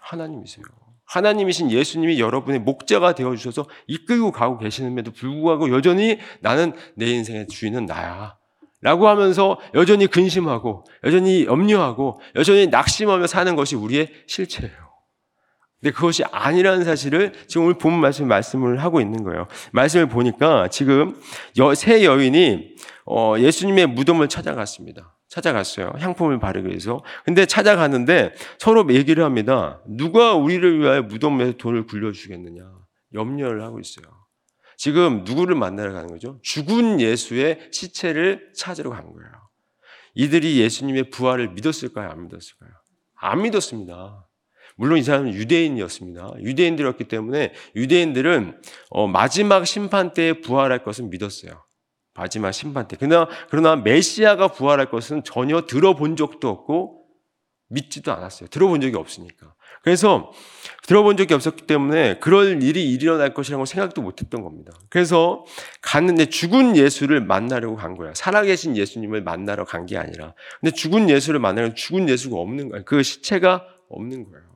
하나님이세요. 0.00 0.64
하나님이신 1.04 1.70
예수님이 1.70 2.20
여러분의 2.20 2.60
목자가 2.60 3.14
되어주셔서 3.14 3.68
이끌고 3.86 4.32
가고 4.32 4.58
계시는데도 4.58 5.12
불구하고 5.12 5.70
여전히 5.70 6.18
나는 6.40 6.72
내 6.94 7.06
인생의 7.06 7.48
주인은 7.48 7.86
나야. 7.86 8.36
라고 8.80 9.06
하면서 9.08 9.60
여전히 9.74 10.08
근심하고, 10.08 10.84
여전히 11.04 11.44
염려하고, 11.44 12.20
여전히 12.34 12.66
낙심하며 12.66 13.28
사는 13.28 13.54
것이 13.54 13.76
우리의 13.76 14.10
실체예요. 14.26 14.81
근데 15.82 15.92
그것이 15.92 16.22
아니라는 16.30 16.84
사실을 16.84 17.32
지금 17.48 17.64
오늘 17.64 17.76
본 17.76 17.98
말씀 17.98 18.28
말씀을 18.28 18.80
하고 18.84 19.00
있는 19.00 19.24
거예요. 19.24 19.48
말씀을 19.72 20.08
보니까 20.08 20.68
지금 20.68 21.20
여, 21.58 21.74
세 21.74 22.04
여인이 22.04 22.76
어, 23.04 23.34
예수님의 23.36 23.88
무덤을 23.88 24.28
찾아갔습니다. 24.28 25.16
찾아갔어요. 25.28 25.94
향품을 25.98 26.38
바르기 26.38 26.68
위해서. 26.68 27.02
근데 27.24 27.46
찾아갔는데 27.46 28.32
서로 28.58 28.86
얘기를 28.94 29.24
합니다. 29.24 29.80
누가 29.88 30.34
우리를 30.34 30.78
위하여 30.78 31.02
무덤에서 31.02 31.54
돈을 31.58 31.86
굴려주겠느냐. 31.86 32.62
염려를 33.14 33.64
하고 33.64 33.80
있어요. 33.80 34.06
지금 34.76 35.24
누구를 35.24 35.56
만나러 35.56 35.92
가는 35.92 36.06
거죠? 36.08 36.38
죽은 36.42 37.00
예수의 37.00 37.70
시체를 37.72 38.52
찾으러 38.54 38.90
간 38.90 39.12
거예요. 39.12 39.30
이들이 40.14 40.60
예수님의 40.60 41.10
부활을 41.10 41.48
믿었을까요? 41.50 42.08
안 42.08 42.22
믿었을까요? 42.22 42.70
안 43.16 43.42
믿었습니다. 43.42 44.28
물론 44.76 44.98
이 44.98 45.02
사람은 45.02 45.34
유대인이었습니다. 45.34 46.34
유대인들이었기 46.40 47.04
때문에 47.04 47.52
유대인들은 47.76 48.60
어, 48.90 49.06
마지막 49.06 49.66
심판 49.66 50.12
때에 50.14 50.34
부활할 50.40 50.82
것은 50.84 51.10
믿었어요. 51.10 51.64
마지막 52.14 52.52
심판 52.52 52.88
때. 52.88 52.96
그러나, 52.98 53.28
그러나 53.50 53.76
메시아가 53.76 54.48
부활할 54.48 54.90
것은 54.90 55.24
전혀 55.24 55.62
들어본 55.66 56.16
적도 56.16 56.48
없고 56.48 57.00
믿지도 57.68 58.12
않았어요. 58.12 58.48
들어본 58.50 58.82
적이 58.82 58.96
없으니까. 58.96 59.54
그래서 59.82 60.30
들어본 60.86 61.16
적이 61.16 61.34
없었기 61.34 61.66
때문에 61.66 62.18
그럴 62.18 62.62
일이 62.62 62.92
일어날 62.92 63.32
것이라고 63.34 63.64
생각도 63.64 64.02
못 64.02 64.20
했던 64.20 64.42
겁니다. 64.42 64.72
그래서 64.90 65.44
갔는데 65.80 66.26
죽은 66.26 66.76
예수를 66.76 67.20
만나려고 67.22 67.76
간 67.76 67.96
거야. 67.96 68.12
살아계신 68.14 68.76
예수님을 68.76 69.22
만나러 69.22 69.64
간 69.64 69.86
게 69.86 69.96
아니라. 69.96 70.34
근데 70.60 70.72
죽은 70.74 71.08
예수를 71.10 71.40
만나려면 71.40 71.74
죽은 71.74 72.08
예수가 72.10 72.36
없는 72.36 72.68
거야. 72.68 72.82
그 72.84 73.02
시체가 73.02 73.64
없는 73.88 74.24
거예요. 74.30 74.51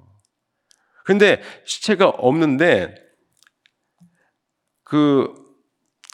근데 1.07 1.41
시체가 1.65 2.09
없는데 2.09 2.97
그 4.83 5.33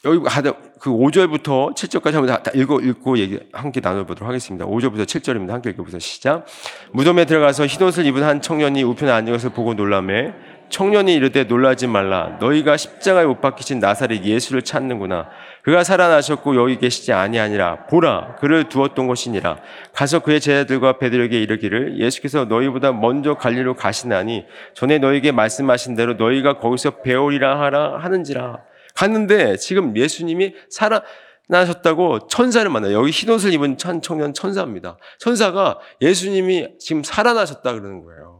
여기 0.05 0.19
하다 0.23 0.53
그 0.79 0.91
5절부터 0.91 1.73
7절까지 1.75 2.13
한번 2.13 2.43
다 2.43 2.51
읽고 2.53 2.79
읽고 2.81 3.17
얘기 3.17 3.39
함께 3.53 3.81
나눠 3.81 4.05
보도록 4.05 4.27
하겠습니다. 4.27 4.65
5절부터 4.65 5.05
7절입니다. 5.05 5.49
함께 5.49 5.71
읽어 5.71 5.83
보세요. 5.83 5.99
시작. 5.99 6.45
무덤에 6.91 7.25
들어가서 7.25 7.65
흰옷을 7.65 8.05
입은 8.05 8.21
한 8.21 8.41
청년이 8.41 8.83
우편에 8.83 9.11
앉은 9.11 9.31
것을 9.31 9.49
보고 9.49 9.73
놀라매 9.73 10.33
청년이 10.73 11.13
이르되 11.13 11.43
놀라지 11.43 11.85
말라. 11.85 12.35
너희가 12.39 12.77
십자가에 12.77 13.25
못 13.25 13.41
박히신 13.41 13.79
나사렛 13.79 14.23
예수를 14.23 14.63
찾는구나. 14.63 15.29
그가 15.61 15.83
살아나셨고 15.83 16.55
여기 16.55 16.79
계시지 16.79 17.13
아니하니라. 17.13 17.85
보라, 17.85 18.37
그를 18.39 18.69
두었던 18.69 19.05
것이니라. 19.05 19.59
가서 19.93 20.21
그의 20.21 20.41
제자들과 20.41 20.97
베드로에게 20.97 21.39
이르기를 21.43 21.99
예수께서 21.99 22.45
너희보다 22.45 22.91
먼저 22.91 23.35
갈리로 23.35 23.75
가시나니 23.75 24.45
전에 24.73 24.97
너희에게 24.97 25.31
말씀하신 25.31 25.95
대로 25.95 26.15
너희가 26.15 26.57
거기서 26.57 27.01
배우리라 27.01 27.61
하라 27.61 27.99
하는지라. 27.99 28.63
갔는데 28.95 29.57
지금 29.57 29.95
예수님이 29.95 30.55
살아 30.71 31.03
나셨다고 31.49 32.27
천사를 32.29 32.67
만나요. 32.71 32.97
여기 32.97 33.11
흰옷을 33.11 33.53
입은 33.53 33.77
청년 33.77 34.33
천사입니다. 34.33 34.97
천사가 35.19 35.77
예수님이 36.01 36.69
지금 36.79 37.03
살아나셨다 37.03 37.73
그러는 37.73 38.03
거예요. 38.03 38.32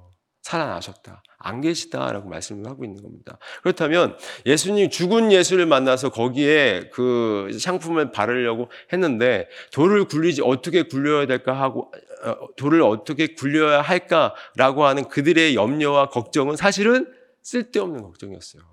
살아나셨다. 0.43 1.23
안 1.39 1.62
계시다라고 1.62 2.29
말씀을 2.29 2.69
하고 2.69 2.83
있는 2.83 3.01
겁니다. 3.01 3.38
그렇다면 3.63 4.17
예수님 4.45 4.89
죽은 4.89 5.31
예수를 5.31 5.65
만나서 5.65 6.09
거기에 6.09 6.89
그 6.93 7.50
상품을 7.59 8.12
바르려고 8.12 8.69
했는데 8.91 9.47
돌을 9.71 10.05
굴리지 10.05 10.41
어떻게 10.43 10.83
굴려야 10.83 11.25
될까 11.25 11.53
하고 11.53 11.91
어, 12.23 12.55
돌을 12.55 12.81
어떻게 12.81 13.33
굴려야 13.33 13.81
할까라고 13.81 14.85
하는 14.85 15.07
그들의 15.07 15.55
염려와 15.55 16.09
걱정은 16.09 16.55
사실은 16.55 17.12
쓸데없는 17.41 18.01
걱정이었어요. 18.01 18.63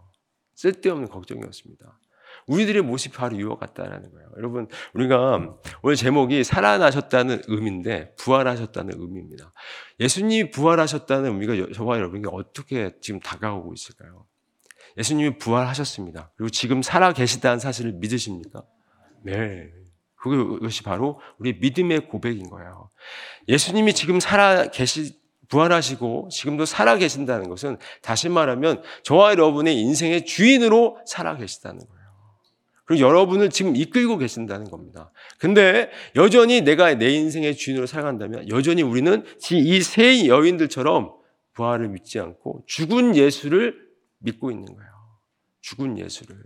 쓸데없는 0.54 1.08
걱정이었습니다. 1.08 1.98
우리들의 2.46 2.82
모습이 2.82 3.16
바로 3.16 3.36
이와 3.36 3.56
같다라는 3.56 4.10
거예요. 4.10 4.28
여러분, 4.36 4.68
우리가 4.94 5.56
오늘 5.82 5.96
제목이 5.96 6.44
살아나셨다는 6.44 7.42
의미인데 7.46 8.14
부활하셨다는 8.16 8.94
의미입니다. 8.98 9.52
예수님이 10.00 10.50
부활하셨다는 10.50 11.32
의미가 11.32 11.72
저와 11.74 11.96
여러분에게 11.96 12.28
어떻게 12.32 12.92
지금 13.00 13.20
다가오고 13.20 13.72
있을까요? 13.74 14.26
예수님이 14.96 15.38
부활하셨습니다. 15.38 16.32
그리고 16.36 16.50
지금 16.50 16.82
살아 16.82 17.12
계시다는 17.12 17.58
사실을 17.58 17.92
믿으십니까? 17.92 18.62
네. 19.22 19.70
그것이 20.16 20.82
바로 20.82 21.20
우리 21.38 21.54
믿음의 21.54 22.08
고백인 22.08 22.50
거예요. 22.50 22.90
예수님이 23.48 23.94
지금 23.94 24.20
살아 24.20 24.66
계시, 24.66 25.18
부활하시고 25.48 26.28
지금도 26.30 26.64
살아 26.64 26.96
계신다는 26.96 27.48
것은 27.48 27.78
다시 28.02 28.28
말하면 28.28 28.82
저와 29.02 29.32
여러분의 29.32 29.78
인생의 29.80 30.24
주인으로 30.24 30.98
살아 31.06 31.36
계시다는 31.36 31.78
거예요. 31.78 31.99
그리고 32.90 33.06
여러분을 33.06 33.50
지금 33.50 33.76
이끌고 33.76 34.18
계신다는 34.18 34.68
겁니다. 34.68 35.12
근데 35.38 35.90
여전히 36.16 36.62
내가 36.62 36.92
내 36.94 37.08
인생의 37.10 37.54
주인으로 37.56 37.86
살아간다면 37.86 38.48
여전히 38.48 38.82
우리는 38.82 39.24
이 39.52 39.80
세 39.80 40.26
여인들처럼 40.26 41.12
부활을 41.52 41.88
믿지 41.90 42.18
않고 42.18 42.64
죽은 42.66 43.14
예수를 43.14 43.76
믿고 44.18 44.50
있는 44.50 44.64
거예요. 44.74 44.90
죽은 45.60 45.98
예수를. 45.98 46.36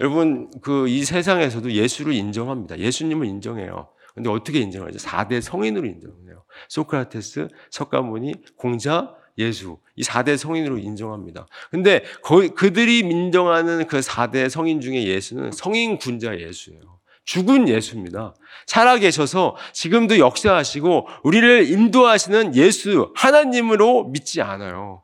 여러분, 0.00 0.50
그 0.60 0.88
이 0.88 1.04
세상에서도 1.04 1.70
예수를 1.70 2.14
인정합니다. 2.14 2.80
예수님을 2.80 3.24
인정해요. 3.26 3.88
근데 4.12 4.28
어떻게 4.28 4.58
인정하죠? 4.58 4.98
4대 4.98 5.40
성인으로 5.40 5.86
인정해요. 5.86 6.42
소크라테스, 6.68 7.46
석가모니, 7.70 8.34
공자, 8.56 9.14
예수. 9.38 9.78
이 9.96 10.02
4대 10.02 10.36
성인으로 10.36 10.78
인정합니다. 10.78 11.46
근데 11.70 12.02
거의 12.22 12.48
그들이 12.50 13.00
인정하는 13.00 13.86
그 13.86 14.00
4대 14.00 14.48
성인 14.48 14.80
중에 14.80 15.04
예수는 15.04 15.52
성인 15.52 15.98
군자 15.98 16.38
예수예요. 16.38 16.96
죽은 17.24 17.68
예수입니다. 17.68 18.34
살아계셔서 18.66 19.56
지금도 19.72 20.18
역사하시고 20.18 21.08
우리를 21.24 21.70
인도하시는 21.70 22.54
예수, 22.54 23.12
하나님으로 23.16 24.04
믿지 24.04 24.40
않아요. 24.40 25.02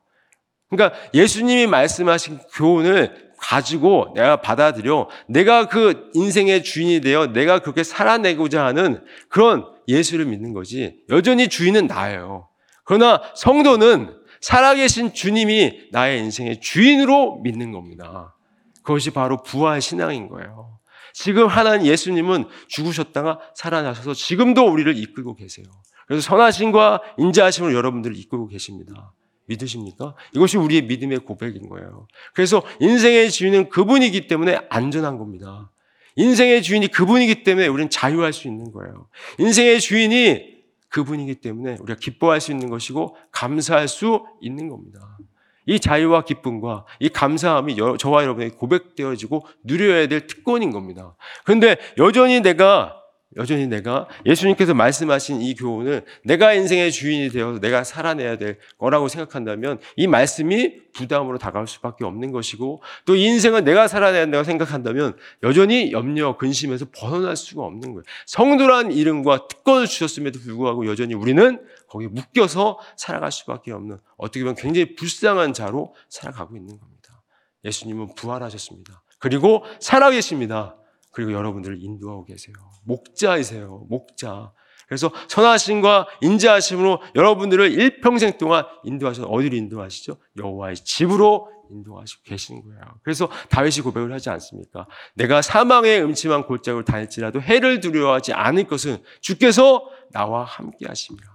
그러니까 0.71 0.97
예수님이 1.13 1.67
말씀하신 1.67 2.39
교훈을 2.55 3.33
가지고 3.39 4.13
내가 4.15 4.41
받아들여 4.41 5.09
내가 5.27 5.67
그 5.67 6.11
인생의 6.15 6.63
주인이 6.63 7.01
되어 7.01 7.33
내가 7.33 7.59
그렇게 7.59 7.83
살아내고자 7.83 8.65
하는 8.65 9.05
그런 9.29 9.67
예수를 9.89 10.25
믿는 10.27 10.53
거지. 10.53 11.01
여전히 11.11 11.49
주인은 11.49 11.89
나예요. 11.89 12.49
그러나 12.85 13.21
성도는 13.35 14.15
살아계신 14.43 15.15
주님이 15.15 15.89
나의 15.91 16.21
인생의 16.21 16.61
주인으로 16.61 17.41
믿는 17.43 17.73
겁니다. 17.73 18.37
그것이 18.83 19.11
바로 19.11 19.43
부활 19.43 19.81
신앙인 19.81 20.29
거예요. 20.29 20.79
지금 21.15 21.47
하나님 21.47 21.87
예수님은 21.87 22.47
죽으셨다가 22.69 23.39
살아나셔서 23.55 24.15
지금도 24.15 24.67
우리를 24.67 24.97
이끌고 24.99 25.37
계세요. 25.37 25.67
그래서 26.07 26.23
선하심과 26.23 27.01
인자하심으로 27.19 27.75
여러분들을 27.75 28.17
이끌고 28.17 28.49
계십니다. 28.49 29.13
믿으십니까? 29.47 30.15
이것이 30.35 30.57
우리의 30.57 30.83
믿음의 30.83 31.21
고백인 31.21 31.69
거예요. 31.69 32.07
그래서 32.35 32.63
인생의 32.81 33.31
주인은 33.31 33.69
그분이기 33.69 34.27
때문에 34.27 34.59
안전한 34.69 35.19
겁니다. 35.19 35.71
인생의 36.17 36.63
주인이 36.63 36.89
그분이기 36.89 37.45
때문에 37.45 37.69
우리는 37.69 37.91
자유할 37.91 38.33
수 38.33 38.49
있는 38.49 38.73
거예요. 38.73 39.09
인생의 39.39 39.81
주인이 39.81 40.62
그분이기 40.93 41.37
때문에 41.37 41.79
우리가 41.81 41.99
기뻐할 41.99 42.41
수 42.41 42.53
있는 42.53 42.71
것이고 42.71 43.17
감사할 43.33 43.89
수 43.89 44.25
있는 44.41 44.69
겁니다. 44.69 45.19
이 45.67 45.79
자유와 45.81 46.25
기쁨과 46.25 46.85
이 47.01 47.09
감사함이 47.09 47.77
저와 47.99 48.23
여러분에게 48.23 48.57
고백되어지고 48.57 49.47
누려야 49.65 50.07
될 50.09 50.27
특권인 50.27 50.71
겁니다. 50.71 51.15
그런데 51.45 51.77
여전히 51.99 52.41
내가 52.41 53.02
여전히 53.37 53.67
내가 53.67 54.09
예수님께서 54.27 54.75
말씀하신 54.75 55.41
이 55.41 55.55
교훈을 55.55 56.05
내가 56.25 56.53
인생의 56.53 56.93
주인이 56.93 57.31
되어서 57.31 57.61
내가 57.61 57.85
살아내야 57.85 58.37
될 58.37 58.59
거라고 58.79 59.09
생각한다면 59.09 59.79
이 59.97 60.07
말씀이 60.07 60.93
부담으로 60.93 61.39
다가올 61.39 61.67
수밖에 61.67 62.05
없는 62.05 62.33
것이고 62.33 62.83
또 63.07 63.17
인생은 63.17 63.65
내가 63.65 63.89
살아내야 63.89 64.23
된다고 64.23 64.45
생각한다면 64.45 65.17
여전히 65.43 65.93
염려, 65.93 66.37
근심에서 66.37 66.87
벗어날 66.95 67.37
수가 67.37 67.63
없는 67.63 67.93
거예요. 67.95 68.03
성도란 68.27 68.93
이름과 68.93 69.49
특권을 69.49 69.87
주셨음에도 69.87 70.41
불구하고 70.41 70.87
여전히 70.87 71.15
우리는 71.15 71.61
거기에 71.89 72.09
묶여서 72.09 72.79
살아갈 72.97 73.33
수밖에 73.33 73.73
없는 73.73 73.99
어떻게 74.17 74.41
보면 74.41 74.57
굉장히 74.57 74.95
불쌍한 74.95 75.55
자로 75.55 75.95
살아가고 76.09 76.57
있는 76.57 76.79
겁니다. 76.79 77.23
예수님은 77.65 78.15
부활하셨습니다. 78.15 79.03
그리고 79.19 79.65
살아계십니다. 79.81 80.77
그리고 81.13 81.33
여러분들을 81.33 81.83
인도하고 81.83 82.25
계세요. 82.25 82.55
목자이세요. 82.85 83.87
목자. 83.89 84.53
그래서 84.89 85.11
선하심과 85.29 86.07
인자하심으로 86.21 87.01
여러분들을 87.15 87.73
일평생 87.73 88.37
동안 88.37 88.65
인도하셔서 88.85 89.29
어디로 89.29 89.57
인도하시죠? 89.57 90.17
여호와의 90.37 90.77
집으로 90.77 91.51
인도하시고 91.71 92.23
계시는 92.25 92.63
거예요. 92.65 92.83
그래서 93.03 93.31
다윗이 93.49 93.81
고백을 93.83 94.13
하지 94.13 94.29
않습니까? 94.31 94.87
내가 95.15 95.41
사망의 95.41 96.03
음침한 96.03 96.45
골짜기를 96.45 96.85
다닐지라도 96.85 97.41
해를 97.41 97.81
두려워하지 97.81 98.35
않을 98.35 98.65
것은 98.65 98.99
주께서 99.21 99.89
나와 100.11 100.45
함께 100.45 100.87
하십니다. 100.87 101.31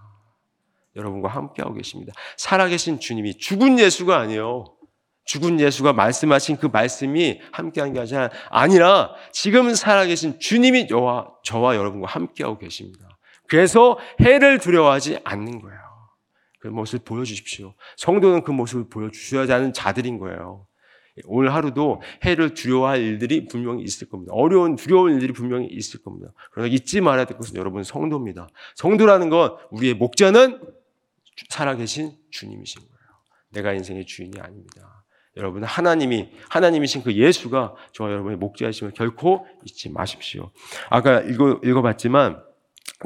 여러분과 0.96 1.30
함께하고 1.30 1.76
계십니다. 1.76 2.14
살아계신 2.38 3.00
주님이 3.00 3.38
죽은 3.38 3.80
예수가 3.80 4.18
아니에요. 4.18 4.77
죽은 5.28 5.60
예수가 5.60 5.94
말씀하신 5.94 6.58
그 6.58 6.66
말씀이 6.66 7.40
함께한 7.52 7.94
게 7.94 8.00
아니라 8.50 9.14
지금 9.32 9.74
살아계신 9.76 10.40
주님이 10.40 10.88
저와, 10.88 11.28
저와 11.44 11.76
여러분과 11.76 12.08
함께하고 12.08 12.58
계십니다. 12.58 13.08
그래서 13.48 14.00
해를 14.22 14.58
두려워하지 14.58 15.20
않는 15.24 15.62
거예요. 15.62 15.80
그 16.60 16.70
모습을 16.70 17.06
보여주십시오. 17.06 17.74
성도는 17.98 18.44
그 18.44 18.52
모습을 18.52 18.90
보여주셔야 18.90 19.54
하는 19.54 19.74
자들인 19.74 20.18
거예요. 20.18 20.66
오늘 21.26 21.54
하루도 21.54 22.02
해를 22.24 22.54
두려워할 22.54 23.02
일들이 23.02 23.48
분명히 23.48 23.84
있을 23.84 24.08
겁니다. 24.08 24.34
어려운 24.34 24.76
두려운 24.76 25.14
일들이 25.14 25.34
분명히 25.34 25.68
있을 25.68 26.02
겁니다. 26.04 26.32
그러나 26.52 26.70
잊지 26.70 27.02
말아야 27.02 27.26
될 27.26 27.38
것은 27.38 27.56
여러분 27.56 27.84
성도입니다. 27.84 28.48
성도라는 28.76 29.30
건 29.30 29.58
우리의 29.72 29.96
목자는 29.96 30.62
살아계신 31.50 32.16
주님이신 32.32 32.82
거예요. 32.82 32.98
내가 33.50 33.74
인생의 33.74 34.06
주인이 34.06 34.40
아닙니다. 34.40 34.97
여러분 35.38 35.64
하나님이 35.64 36.30
하나님이신 36.50 37.04
그 37.04 37.14
예수가 37.14 37.76
저와 37.94 38.12
여러분의 38.12 38.38
목자이심을 38.38 38.94
결코 38.94 39.46
잊지 39.66 39.90
마십시오. 39.90 40.52
아까 40.90 41.22
읽어 41.22 41.60
읽어봤지만 41.64 42.47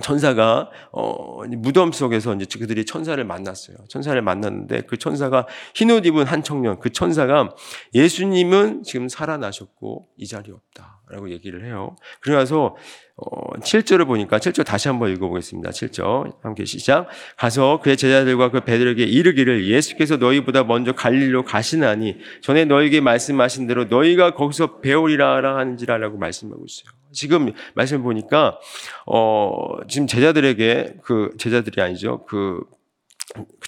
천사가 0.02 0.70
어, 0.94 1.44
무덤 1.58 1.92
속에서 1.92 2.34
이제 2.36 2.46
그들이 2.58 2.86
천사를 2.86 3.22
만났어요. 3.24 3.76
천사를 3.90 4.20
만났는데 4.22 4.84
그 4.84 4.98
천사가 4.98 5.48
흰옷 5.76 6.06
입은 6.06 6.26
한 6.26 6.44
청년, 6.44 6.80
그 6.80 6.92
천사가 6.92 7.50
예수님은 7.94 8.84
지금 8.84 9.10
살아나셨고 9.10 10.08
이 10.16 10.28
자리 10.28 10.52
없다라고 10.52 11.32
얘기를 11.32 11.66
해요. 11.66 11.98
그래서 12.22 12.78
어, 13.18 13.60
7절을 13.60 14.08
보니까 14.08 14.40
7절 14.40 14.66
다시 14.66 14.88
한번 14.88 15.12
읽어보겠습니다. 15.12 15.72
7절 15.72 16.42
함께 16.42 16.64
시작. 16.64 17.08
가서 17.36 17.82
그의 17.84 17.98
제자들과 17.98 18.50
그 18.50 18.62
배들에게 18.62 19.04
이르기를 19.04 19.68
예수께서 19.68 20.16
너희보다 20.16 20.64
먼저 20.64 20.94
갈릴로 20.94 21.44
가시나니 21.44 22.16
전에 22.42 22.64
너희에게 22.64 23.02
말씀하신 23.02 23.68
대로 23.68 23.86
너희가 23.86 24.36
거기서 24.36 24.80
배우리라 24.80 25.58
하는지라라고 25.58 26.18
말씀하고 26.18 26.64
있어요. 26.66 27.01
지금 27.14 27.54
말씀을 27.76 28.04
보니까 28.04 28.60
어, 29.06 29.78
지금 29.88 30.08
제자들에게 30.08 30.98
그 31.04 31.32
제자들이 31.38 31.82
아니죠. 31.82 32.26
그 32.26 32.62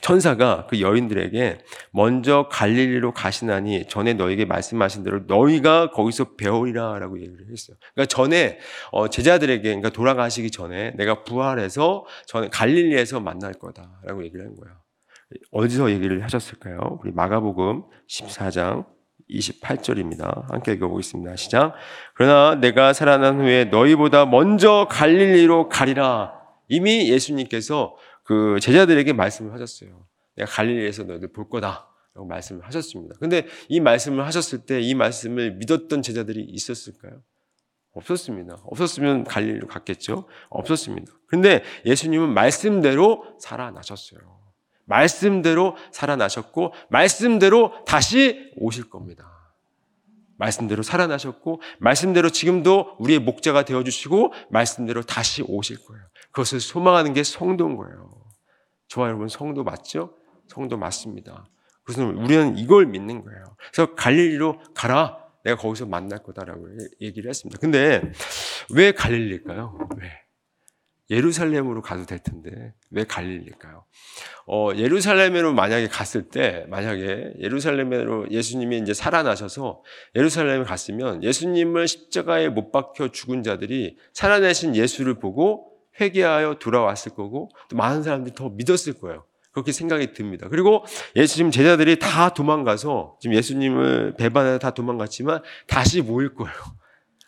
천사가 0.02 0.68
그 0.70 0.82
여인들에게 0.82 1.60
먼저 1.92 2.48
갈릴리로 2.52 3.14
가시나니 3.14 3.88
전에 3.88 4.14
너에게 4.14 4.46
말씀하신 4.46 5.04
대로 5.04 5.22
너희가 5.28 5.92
거기서 5.92 6.36
배우리라라고 6.36 7.18
얘기를 7.22 7.46
했어요. 7.50 7.78
그러니까 7.94 8.14
전에 8.14 8.60
어 8.92 9.08
제자들에게 9.08 9.62
그러니까 9.62 9.90
돌아가시기 9.90 10.52
전에 10.52 10.92
내가 10.98 11.24
부활해서 11.24 12.06
전에 12.28 12.50
갈릴리에서 12.50 13.22
만날 13.22 13.54
거다라고 13.54 14.26
얘기를 14.26 14.46
한 14.46 14.56
거예요. 14.56 14.76
어디서 15.52 15.92
얘기를 15.92 16.24
하셨을까요? 16.24 17.00
우리 17.02 17.12
마가복음 17.12 17.84
14장 18.08 18.86
28절입니다. 19.40 20.50
함께 20.52 20.74
읽어보겠습니다. 20.74 21.36
시작. 21.36 21.74
그러나 22.16 22.56
내가 22.56 22.94
살아난 22.94 23.40
후에 23.40 23.66
너희보다 23.66 24.26
먼저 24.26 24.88
갈릴리로 24.90 25.70
가리라. 25.70 26.34
이미 26.70 27.10
예수님께서 27.10 27.96
그 28.24 28.60
제자들에게 28.62 29.14
말씀을 29.14 29.54
하셨어요. 29.54 30.06
내가 30.36 30.50
갈릴리에서 30.52 31.04
너희들 31.04 31.32
볼 31.34 31.50
거다. 31.50 31.90
라고 32.16 32.28
말씀을 32.28 32.64
하셨습니다. 32.66 33.16
근데 33.20 33.48
이 33.70 33.80
말씀을 33.80 34.24
하셨을 34.26 34.66
때 34.68 34.80
이 34.80 34.94
말씀을 34.94 35.56
믿었던 35.56 36.04
제자들이 36.04 36.42
있었을까요? 36.44 37.22
없었습니다. 37.94 38.60
없었으면 38.66 39.24
갈릴리로 39.24 39.68
갔겠죠? 39.68 40.28
없었습니다. 40.50 41.12
근데 41.28 41.64
예수님은 41.86 42.34
말씀대로 42.34 43.24
살아나셨어요. 43.40 44.20
말씀대로 44.86 45.76
살아나셨고, 45.92 46.74
말씀대로 46.90 47.84
다시 47.86 48.52
오실 48.56 48.90
겁니다. 48.90 49.30
말씀대로 50.38 50.84
살아나셨고, 50.84 51.62
말씀대로 51.80 52.30
지금도 52.30 52.96
우리의 53.00 53.20
목자가 53.20 53.64
되어주시고, 53.66 54.34
말씀대로 54.50 55.04
다시 55.04 55.44
오실 55.48 55.84
거예요. 55.86 56.04
그것을 56.32 56.60
소망하는 56.60 57.14
게 57.14 57.24
성도인 57.24 57.78
거예요. 57.78 58.10
저와 58.88 59.08
여러분 59.08 59.28
성도 59.28 59.64
맞죠? 59.64 60.16
성도 60.48 60.78
맞습니다. 60.78 61.48
그래서 61.84 62.06
우리는 62.06 62.58
이걸 62.58 62.86
믿는 62.86 63.24
거예요. 63.24 63.56
그래서 63.72 63.96
갈릴리로 63.96 64.60
가라. 64.74 65.18
내가 65.44 65.58
거기서 65.58 65.86
만날 65.86 66.24
거다라고 66.24 66.68
얘기를 67.02 67.30
했습니다. 67.30 67.60
근데 67.60 68.02
왜 68.74 68.94
갈릴리일까요? 68.94 69.78
왜? 69.98 70.23
예루살렘으로 71.10 71.82
가도 71.82 72.06
될 72.06 72.20
텐데 72.20 72.74
왜 72.90 73.04
갈릴리일까요? 73.04 73.84
어, 74.48 74.70
예루살렘으로 74.76 75.54
만약에 75.54 75.88
갔을 75.88 76.30
때 76.30 76.66
만약에 76.70 77.34
예루살렘으로 77.40 78.30
예수님이 78.32 78.80
이제 78.80 78.94
살아나셔서 78.94 79.84
예루살렘에 80.16 80.64
갔으면 80.64 81.24
예수님을 81.24 81.88
십자가에 81.88 82.50
못 82.50 82.72
박혀 82.72 83.10
죽은 83.10 83.44
자들이 83.44 83.98
살아내신 84.14 84.76
예수를 84.76 85.20
보고 85.20 85.72
회개하여 86.00 86.56
돌아왔을 86.60 87.14
거고 87.14 87.50
또 87.70 87.76
많은 87.76 88.04
사람들이 88.04 88.34
더 88.36 88.50
믿었을 88.50 88.94
거예요. 88.94 89.26
그렇게 89.52 89.72
생각이 89.72 90.14
듭니다. 90.14 90.48
그리고 90.50 90.84
예수님 91.16 91.52
제자들이 91.52 92.00
다 92.00 92.34
도망가서 92.34 93.18
지금 93.22 93.36
예수님을 93.36 94.16
배반해서 94.18 94.58
다 94.58 94.72
도망갔지만 94.72 95.44
다시 95.68 96.02
모일 96.02 96.34
거예요. 96.34 96.56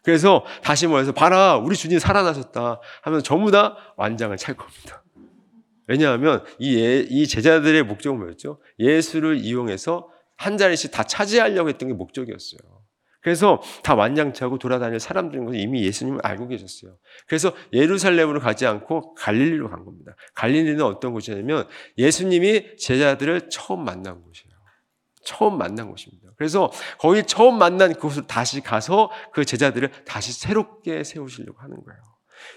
그래서 0.06 0.46
다시 0.62 0.86
모여서 0.86 1.12
봐라 1.12 1.58
우리 1.58 1.76
주님 1.76 1.98
살아나셨다 1.98 2.80
하면서 3.02 3.24
전부 3.24 3.50
다 3.50 3.76
완장을 3.98 4.38
찰 4.38 4.56
겁니다. 4.56 5.04
왜냐하면 5.88 6.44
이, 6.60 6.78
예, 6.80 7.00
이 7.10 7.28
제자들의 7.28 7.84
목적은 7.84 8.20
뭐였죠? 8.20 8.62
예수를 8.80 9.38
이용해서 9.38 10.08
한 10.38 10.58
자리씩 10.58 10.92
다 10.92 11.04
차지하려고 11.04 11.70
했던 11.70 11.90
게 11.90 11.96
목적이었어요. 11.96 12.60
그래서 13.22 13.60
다 13.82 13.96
완장차고 13.96 14.60
돌아다닐 14.60 15.00
사람들인 15.00 15.46
것을 15.46 15.60
이미 15.60 15.84
예수님을 15.84 16.20
알고 16.24 16.50
계셨어요. 16.50 16.96
그래서 17.26 17.52
예루살렘으로 17.74 18.40
가지 18.40 18.68
않고 18.68 19.16
갈릴리로 19.16 19.72
간 19.72 19.86
겁니다. 19.86 20.16
갈릴리는 20.36 20.84
어떤 20.84 21.14
곳이냐면 21.14 21.68
예수님이 21.98 22.78
제자들을 22.78 23.50
처음 23.50 23.84
만난 23.84 24.22
곳이에요. 24.22 24.54
처음 25.24 25.58
만난 25.58 25.90
곳입니다. 25.90 26.25
그래서 26.38 26.72
거기 27.00 27.24
처음 27.24 27.58
만난 27.58 27.94
그곳을 27.94 28.28
다시 28.28 28.62
가서 28.62 29.10
그 29.34 29.46
제자들을 29.46 29.90
다시 30.06 30.34
새롭게 30.34 31.04
세우시려고 31.04 31.60
하는 31.60 31.78
거예요. 31.84 32.00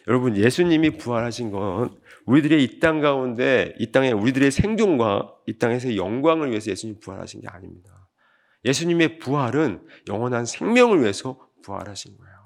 여러분, 0.06 0.36
예수님이 0.36 0.98
부활하신 0.98 1.50
건 1.50 1.96
우리들의 2.26 2.62
이 2.62 2.80
땅 2.80 3.00
가운데, 3.00 3.74
이 3.78 3.90
땅에 3.90 4.12
우리들의 4.12 4.50
생존과 4.50 5.32
이 5.46 5.58
땅에서의 5.58 5.96
영광을 5.96 6.50
위해서 6.50 6.70
예수님이 6.70 7.00
부활하신 7.00 7.40
게 7.40 7.48
아닙니다. 7.48 7.90
예수님의 8.64 9.18
부활은 9.18 9.80
영원한 10.08 10.44
생명을 10.44 11.00
위해서 11.00 11.38
부활하신 11.64 12.16
거예요. 12.18 12.38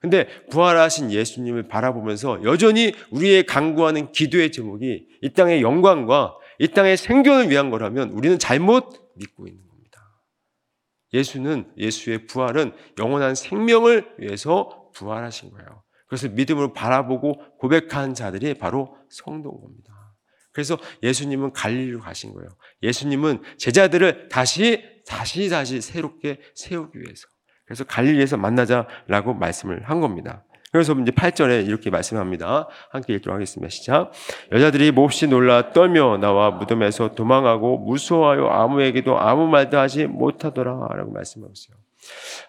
근데 0.00 0.28
부활하신 0.50 1.10
예수님을 1.10 1.68
바라보면서 1.68 2.44
여전히 2.44 2.94
우리의 3.10 3.44
강구하는 3.44 4.12
기도의 4.12 4.52
제목이 4.52 5.06
이 5.20 5.32
땅의 5.32 5.62
영광과 5.62 6.36
이 6.58 6.68
땅의 6.68 6.96
생존을 6.96 7.50
위한 7.50 7.70
거라면 7.70 8.10
우리는 8.10 8.38
잘못 8.38 9.10
믿고 9.16 9.48
있는. 9.48 9.65
예수는 11.16 11.72
예수의 11.76 12.26
부활은 12.26 12.72
영원한 12.98 13.34
생명을 13.34 14.16
위해서 14.18 14.90
부활하신 14.94 15.50
거예요. 15.50 15.82
그것을 16.06 16.30
믿음으로 16.30 16.72
바라보고 16.72 17.58
고백한 17.58 18.14
자들이 18.14 18.54
바로 18.54 18.96
성도인 19.08 19.60
겁니다. 19.60 19.92
그래서 20.52 20.78
예수님은 21.02 21.52
갈릴리로 21.52 22.00
가신 22.00 22.32
거예요. 22.32 22.48
예수님은 22.82 23.42
제자들을 23.58 24.28
다시 24.28 24.82
다시 25.06 25.48
다시 25.48 25.80
새롭게 25.80 26.40
세우기 26.54 26.98
위해서. 26.98 27.26
그래서 27.66 27.84
갈릴리에서 27.84 28.36
만나자라고 28.36 29.34
말씀을 29.34 29.88
한 29.88 30.00
겁니다. 30.00 30.45
그래서 30.76 30.92
이제 31.00 31.10
8절에 31.10 31.66
이렇게 31.66 31.88
말씀합니다. 31.88 32.68
함께 32.90 33.14
읽도록 33.14 33.34
하겠습니다. 33.34 33.70
시작. 33.70 34.12
여자들이 34.52 34.90
몹시 34.90 35.26
놀라 35.26 35.72
떨며 35.72 36.18
나와 36.18 36.50
무덤에서 36.50 37.14
도망하고 37.14 37.78
무서워하여 37.78 38.46
아무에게도 38.46 39.18
아무 39.18 39.46
말도 39.46 39.78
하지 39.78 40.06
못하더라. 40.06 40.86
라고 40.92 41.12
말씀하고 41.12 41.50
있어요. 41.54 41.78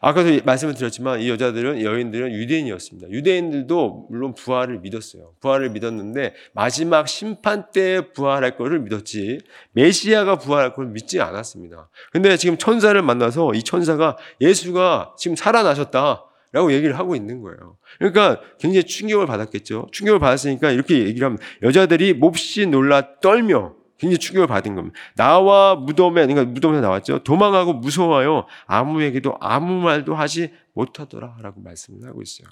아까도 0.01 0.29
말씀을 0.43 0.73
드렸지만 0.73 1.21
이 1.21 1.29
여자들은 1.29 1.81
여인들은 1.81 2.33
유대인이었습니다. 2.33 3.09
유대인들도 3.11 4.07
물론 4.09 4.35
부활을 4.35 4.79
믿었어요. 4.79 5.31
부활을 5.39 5.69
믿었는데 5.69 6.33
마지막 6.51 7.07
심판 7.07 7.71
때 7.71 8.11
부활할 8.11 8.57
것을 8.57 8.79
믿었지 8.79 9.39
메시아가 9.71 10.37
부활할 10.37 10.73
것을 10.73 10.91
믿지 10.91 11.21
않았습니다. 11.21 11.89
근데 12.11 12.35
지금 12.35 12.57
천사를 12.57 13.01
만나서 13.01 13.53
이 13.53 13.63
천사가 13.63 14.17
예수가 14.41 15.15
지금 15.17 15.37
살아나셨다. 15.37 16.25
라고 16.57 16.73
얘기를 16.73 16.97
하고 16.97 17.15
있는 17.15 17.41
거예요. 17.41 17.77
그러니까 17.99 18.41
굉장히 18.59 18.83
충격을 18.83 19.27
받았겠죠. 19.27 19.89
충격을 19.91 20.19
받았으니까 20.19 20.71
이렇게 20.71 21.05
얘기를 21.05 21.25
하면 21.25 21.37
여자들이 21.61 22.13
몹시 22.13 22.65
놀라 22.65 23.19
떨며 23.19 23.75
굉장히 23.99 24.17
충격을 24.17 24.47
받은 24.47 24.75
겁니다. 24.75 24.97
나와 25.15 25.75
무덤에, 25.75 26.25
그러니까 26.25 26.45
무덤에 26.45 26.81
나왔죠. 26.81 27.19
도망하고 27.19 27.73
무서워요. 27.73 28.45
아무에게도 28.65 29.37
아무 29.39 29.81
말도 29.81 30.15
하지 30.15 30.51
못하더라. 30.73 31.37
라고 31.41 31.61
말씀을 31.61 32.07
하고 32.07 32.23
있어요. 32.23 32.47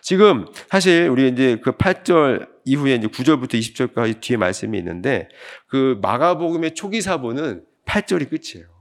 지금 0.00 0.46
사실 0.70 1.08
우리 1.10 1.28
이제 1.28 1.58
그 1.62 1.72
8절 1.72 2.48
이후에 2.64 2.94
이제 2.94 3.06
9절부터 3.06 3.54
20절까지 3.54 4.20
뒤에 4.20 4.36
말씀이 4.36 4.76
있는데 4.78 5.28
그 5.66 5.98
마가복음의 6.00 6.74
초기 6.74 7.00
사본은 7.00 7.64
8절이 7.86 8.30
끝이에요. 8.30 8.71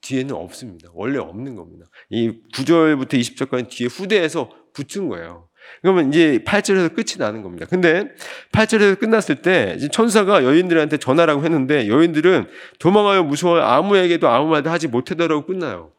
뒤에는 0.00 0.34
없습니다. 0.34 0.90
원래 0.94 1.18
없는 1.18 1.56
겁니다. 1.56 1.86
이 2.10 2.40
9절부터 2.54 3.14
20절까지 3.14 3.68
뒤에 3.70 3.88
후대에서 3.88 4.50
붙은 4.72 5.08
거예요. 5.08 5.48
그러면 5.82 6.10
이제 6.10 6.38
8절에서 6.44 6.94
끝이 6.94 7.18
나는 7.18 7.42
겁니다. 7.42 7.66
근데 7.68 8.04
8절에서 8.52 8.98
끝났을 8.98 9.42
때 9.42 9.76
천사가 9.90 10.44
여인들한테 10.44 10.98
전하라고 10.98 11.42
했는데 11.44 11.88
여인들은 11.88 12.46
도망하여 12.78 13.24
무서워 13.24 13.58
아무에게도 13.58 14.28
아무 14.28 14.48
말도 14.48 14.70
하지 14.70 14.86
못하더라고 14.86 15.44
끝나요. 15.44 15.92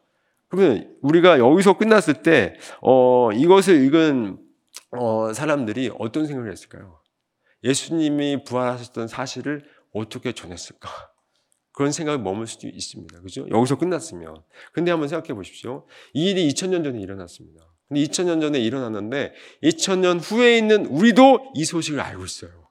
그러면 0.50 0.96
우리가 1.02 1.40
여기서 1.40 1.78
끝났을 1.78 2.16
때, 2.24 2.56
어, 2.82 3.32
이것을 3.34 3.84
읽은, 3.84 4.38
어, 4.92 5.34
사람들이 5.34 5.92
어떤 6.00 6.26
생각을 6.26 6.52
했을까요? 6.52 7.00
예수님이 7.64 8.44
부활하셨던 8.46 9.08
사실을 9.10 9.66
어떻게 9.94 10.32
전했을까? 10.32 10.90
그런 11.78 11.92
생각이 11.92 12.24
머물 12.24 12.48
수도 12.48 12.68
있습니다. 12.68 13.22
그죠? 13.22 13.46
여기서 13.52 13.78
끝났으면. 13.78 14.42
근데 14.74 14.90
한번 14.90 15.10
생각해 15.10 15.36
보십시오. 15.36 15.86
이 16.12 16.32
일이 16.32 16.48
2000년 16.48 16.84
전에 16.84 17.00
일어났습니다. 17.00 17.64
근데 17.88 18.02
2000년 18.02 18.42
전에 18.42 18.60
일어났는데 18.60 19.32
2000년 19.62 20.20
후에 20.20 20.58
있는 20.58 20.88
우리도 20.88 21.52
이 21.54 21.66
소식을 21.66 22.00
알고 22.00 22.26
있어요. 22.26 22.68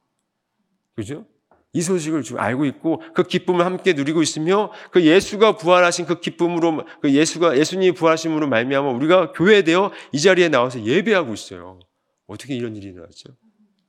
그죠? 0.96 1.24
이 1.72 1.82
소식을 1.82 2.24
지금 2.24 2.40
알고 2.40 2.64
있고 2.64 3.00
그 3.14 3.22
기쁨을 3.22 3.64
함께 3.64 3.92
누리고 3.92 4.22
있으며 4.22 4.72
그 4.90 5.04
예수가 5.04 5.56
부활하신 5.56 6.06
그 6.06 6.18
기쁨으로 6.18 6.84
그 7.00 7.14
예수가 7.14 7.58
예수님이 7.58 7.92
부활하심으로 7.92 8.48
말미암아 8.48 8.90
우리가 8.90 9.30
교회에 9.34 9.62
되어 9.62 9.92
이 10.10 10.18
자리에 10.18 10.48
나와서 10.48 10.84
예배하고 10.84 11.32
있어요. 11.32 11.78
어떻게 12.26 12.56
이런 12.56 12.74
일이 12.74 12.88
일어났죠? 12.88 13.36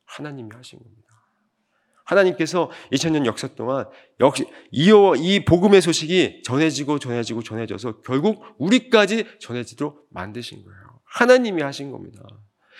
하나님이 0.06 0.52
하신 0.54 0.78
겁니다. 0.78 1.07
하나님께서 2.08 2.72
2000년 2.92 3.26
역사 3.26 3.48
동안 3.48 3.86
역시 4.20 4.46
이, 4.72 4.92
이 5.20 5.46
복음의 5.46 5.82
소식이 5.82 6.42
전해지고 6.44 7.00
전해지고 7.00 7.44
전해져서 7.44 8.02
결국 8.02 8.44
우리까지 8.58 9.26
전해지도록 9.40 10.08
만드신 10.12 10.64
거예요. 10.64 10.80
하나님이 11.04 11.62
하신 11.62 11.92
겁니다. 11.92 12.22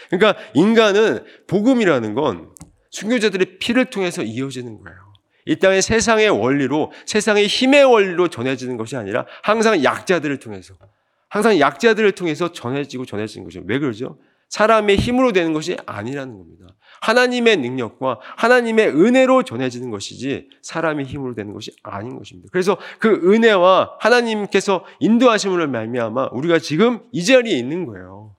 그러니까 0.10 0.42
인간은 0.54 1.26
복음이라는 1.48 2.14
건 2.14 2.50
순교자들의 2.92 3.60
피를 3.60 3.86
통해서 3.86 4.24
이어지는 4.24 4.80
거예요. 4.82 4.98
이 5.46 5.56
땅의 5.58 5.82
세상의 5.82 6.30
원리로, 6.30 6.92
세상의 7.06 7.48
힘의 7.48 7.86
원리로 7.86 8.28
전해지는 8.28 8.78
것이 8.78 8.96
아니라 8.98 9.26
항상 9.44 9.84
약자들을 9.84 10.40
통해서, 10.40 10.74
항상 11.30 11.60
약자들을 11.60 12.12
통해서 12.14 12.52
전해지고 12.52 13.06
전해지는 13.06 13.46
것이죠. 13.46 13.64
왜 13.66 13.80
그러죠? 13.80 14.18
사람의 14.50 14.98
힘으로 14.98 15.32
되는 15.34 15.54
것이 15.54 15.78
아니라는 15.86 16.38
겁니다. 16.38 16.66
하나님의 17.02 17.58
능력과 17.58 18.20
하나님의 18.38 18.90
은혜로 18.90 19.44
전해지는 19.44 19.92
것이지 19.92 20.50
사람의 20.62 21.06
힘으로 21.06 21.36
되는 21.36 21.54
것이 21.54 21.72
아닌 21.84 22.18
것입니다. 22.18 22.50
그래서 22.52 22.78
그 23.00 23.10
은혜와 23.10 23.98
하나님께서 24.00 24.84
인도하심을 25.00 25.68
말미암아 25.68 26.30
우리가 26.32 26.60
지금 26.60 27.02
이 27.12 27.24
자리에 27.24 27.58
있는 27.58 27.86
거예요. 27.86 28.36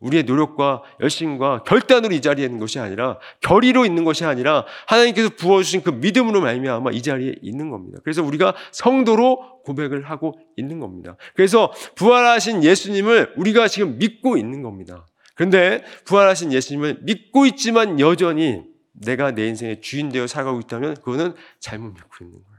우리의 0.00 0.22
노력과 0.22 0.82
열심과 1.00 1.64
결단으로 1.64 2.14
이 2.14 2.20
자리에 2.20 2.44
있는 2.44 2.60
것이 2.60 2.78
아니라 2.78 3.18
결의로 3.40 3.84
있는 3.84 4.04
것이 4.04 4.24
아니라 4.24 4.64
하나님께서 4.86 5.30
부어주신 5.36 5.82
그 5.82 5.90
믿음으로 5.90 6.40
말미암아 6.40 6.92
이 6.92 7.02
자리에 7.02 7.34
있는 7.42 7.70
겁니다. 7.70 7.98
그래서 8.04 8.22
우리가 8.22 8.54
성도로 8.70 9.62
고백을 9.64 10.08
하고 10.08 10.38
있는 10.56 10.78
겁니다. 10.78 11.16
그래서 11.34 11.72
부활하신 11.96 12.62
예수님을 12.62 13.34
우리가 13.36 13.66
지금 13.66 13.98
믿고 13.98 14.36
있는 14.36 14.62
겁니다. 14.62 15.04
그런데 15.38 15.84
부활하신 16.04 16.52
예수님을 16.52 16.98
믿고 17.02 17.46
있지만 17.46 18.00
여전히 18.00 18.64
내가 18.92 19.30
내 19.30 19.46
인생의 19.46 19.80
주인 19.80 20.08
되어 20.08 20.26
살아가고 20.26 20.58
있다면 20.58 20.94
그거는 20.96 21.34
잘못 21.60 21.94
믿고 21.94 22.24
있는 22.24 22.40
거예요. 22.44 22.58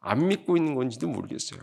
안 0.00 0.28
믿고 0.28 0.58
있는 0.58 0.74
건지도 0.74 1.08
모르겠어요. 1.08 1.60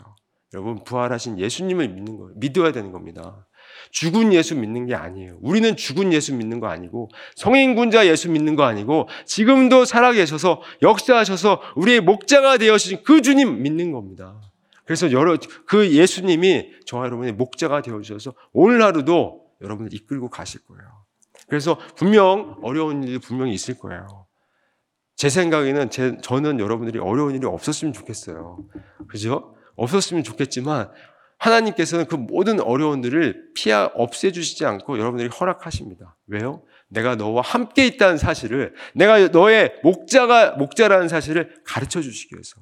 여러분 0.56 0.84
부활하신 0.84 1.38
예수님을 1.38 1.90
믿는 1.90 2.18
거예요. 2.18 2.34
믿어야 2.38 2.72
되는 2.72 2.92
겁니다. 2.92 3.48
죽은 3.92 4.34
예수 4.34 4.56
믿는 4.56 4.88
게 4.88 4.96
아니에요. 4.96 5.38
우리는 5.42 5.76
죽은 5.76 6.12
예수 6.12 6.34
믿는 6.34 6.60
거 6.60 6.66
아니고 6.66 7.10
성인군자 7.36 8.08
예수 8.08 8.32
믿는 8.32 8.56
거 8.56 8.64
아니고 8.64 9.10
지금도 9.28 9.86
살아계셔서 9.86 10.64
역사하셔서 10.82 11.62
우리의 11.76 12.02
목자가 12.02 12.58
되어주신 12.58 13.04
그 13.04 13.22
주님 13.22 13.62
믿는 13.62 13.92
겁니다. 13.92 14.42
그래서 14.86 15.12
여러 15.12 15.38
그 15.68 15.92
예수님이 15.92 16.72
저와 16.88 17.06
여러분의 17.06 17.34
목자가 17.34 17.84
되어주셔서 17.84 18.34
오늘 18.54 18.82
하루도 18.82 19.41
여러분을 19.62 19.94
이끌고 19.94 20.30
가실 20.30 20.64
거예요. 20.66 21.06
그래서 21.48 21.78
분명 21.96 22.58
어려운 22.64 23.04
일이 23.04 23.20
분명히 23.20 23.54
있을 23.54 23.78
거예요. 23.78 24.28
제 25.16 25.30
생각에는 25.30 25.90
제, 25.90 26.18
저는 26.22 26.60
여러분들이 26.60 27.00
어려운 27.00 27.36
일이 27.36 27.46
없었으면 27.46 27.94
좋겠어요. 27.94 28.66
그죠? 29.08 29.56
없었으면 29.76 30.24
좋겠지만 30.24 30.92
하나님께서는 31.38 32.06
그 32.06 32.16
모든 32.16 32.60
어려운 32.60 33.04
일을 33.04 33.52
피하 33.56 33.92
없애주시지 33.96 34.66
않고 34.66 35.00
여러분들이 35.00 35.30
허락하십니다. 35.30 36.18
왜요? 36.28 36.64
내가 36.88 37.16
너와 37.16 37.42
함께 37.42 37.88
있다는 37.88 38.18
사실을 38.18 38.76
내가 38.94 39.28
너의 39.30 39.74
목자가 39.84 40.52
목자라는 40.52 41.08
사실을 41.08 41.62
가르쳐 41.66 42.02
주시기 42.02 42.36
위해서 42.36 42.62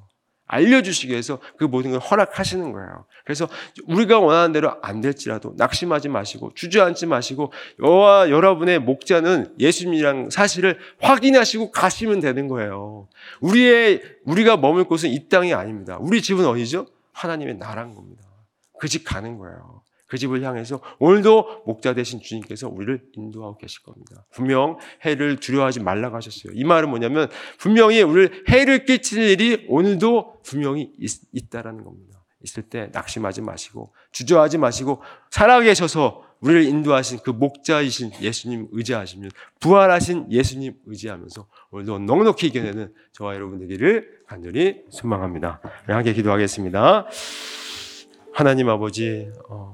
알려주시기 0.50 1.12
위해서 1.12 1.38
그 1.56 1.64
모든 1.64 1.92
걸 1.92 2.00
허락하시는 2.00 2.72
거예요. 2.72 3.04
그래서 3.24 3.48
우리가 3.86 4.18
원하는 4.18 4.52
대로 4.52 4.74
안 4.82 5.00
될지라도 5.00 5.54
낙심하지 5.56 6.08
마시고 6.08 6.52
주저앉지 6.54 7.06
마시고 7.06 7.52
여와 7.82 8.30
여러분의 8.30 8.80
목자는 8.80 9.54
예수님이란 9.60 10.30
사실을 10.30 10.78
확인하시고 11.00 11.70
가시면 11.70 12.20
되는 12.20 12.48
거예요. 12.48 13.08
우리의 13.40 14.02
우리가 14.24 14.56
머물 14.56 14.84
곳은 14.84 15.10
이 15.10 15.28
땅이 15.28 15.54
아닙니다. 15.54 15.96
우리 16.00 16.20
집은 16.20 16.44
어디죠? 16.46 16.86
하나님의 17.12 17.56
나라인 17.58 17.94
겁니다. 17.94 18.22
그 18.80 18.88
집 18.88 19.04
가는 19.04 19.38
거예요. 19.38 19.82
그 20.10 20.18
집을 20.18 20.42
향해서 20.42 20.80
오늘도 20.98 21.62
목자 21.66 21.94
되신 21.94 22.20
주님께서 22.20 22.68
우리를 22.68 23.00
인도하고 23.12 23.56
계실 23.58 23.82
겁니다. 23.84 24.24
분명 24.32 24.76
해를 25.04 25.36
두려워하지 25.36 25.78
말라고 25.80 26.16
하셨어요. 26.16 26.52
이 26.54 26.64
말은 26.64 26.90
뭐냐면 26.90 27.28
분명히 27.58 28.02
우리를 28.02 28.44
해를 28.48 28.84
끼칠 28.84 29.22
일이 29.22 29.66
오늘도 29.68 30.40
분명히 30.42 30.92
있, 30.98 31.48
다라는 31.48 31.84
겁니다. 31.84 32.18
있을 32.42 32.64
때 32.64 32.88
낙심하지 32.92 33.42
마시고 33.42 33.92
주저하지 34.10 34.58
마시고 34.58 35.00
살아계셔서 35.30 36.24
우리를 36.40 36.64
인도하신 36.64 37.18
그 37.22 37.30
목자이신 37.30 38.12
예수님 38.20 38.68
의지하시면 38.72 39.30
부활하신 39.60 40.32
예수님 40.32 40.74
의지하면서 40.86 41.46
오늘도 41.70 41.98
넉넉히 42.00 42.48
이겨내는 42.48 42.92
저와 43.12 43.34
여러분 43.34 43.58
되기를 43.60 44.22
간절히 44.26 44.82
소망합니다. 44.90 45.60
함께 45.86 46.14
기도하겠습니다. 46.14 47.06
하나님 48.32 48.70
아버지 48.70 49.30
어, 49.50 49.70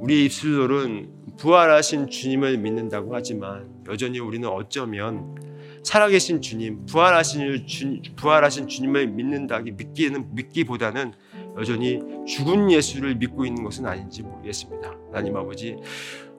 우리 0.00 0.24
입술로는 0.26 1.08
부활하신 1.38 2.08
주님을 2.08 2.58
믿는다고 2.58 3.14
하지만 3.14 3.68
여전히 3.88 4.18
우리는 4.18 4.48
어쩌면 4.48 5.34
살아계신 5.82 6.40
주님, 6.42 6.86
부활하신 6.86 7.66
주, 7.66 8.00
부활하신 8.16 8.66
주님을 8.66 9.06
믿는다기 9.08 9.72
믿기는 9.72 10.34
믿기보다는 10.34 11.12
여전히 11.58 12.00
죽은 12.26 12.70
예수를 12.70 13.14
믿고 13.14 13.46
있는 13.46 13.62
것은 13.62 13.86
아닌지 13.86 14.22
모르겠습니다. 14.22 14.92
하나님 15.12 15.36
아버지, 15.36 15.76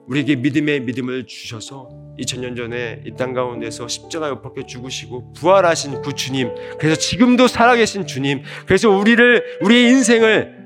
우리에게 0.06 0.36
믿음의 0.36 0.80
믿음을 0.80 1.26
주셔서 1.26 1.88
2000년 2.18 2.56
전에 2.56 3.02
이 3.06 3.14
땅 3.16 3.32
가운데서 3.32 3.88
십자가 3.88 4.30
못 4.30 4.42
박혀 4.42 4.64
죽으시고 4.64 5.32
부활하신 5.34 6.02
그 6.02 6.14
주님, 6.14 6.50
그래서 6.78 6.98
지금도 6.98 7.48
살아계신 7.48 8.06
주님, 8.06 8.42
그래서 8.66 8.90
우리를 8.90 9.58
우리의 9.62 9.90
인생을 9.90 10.57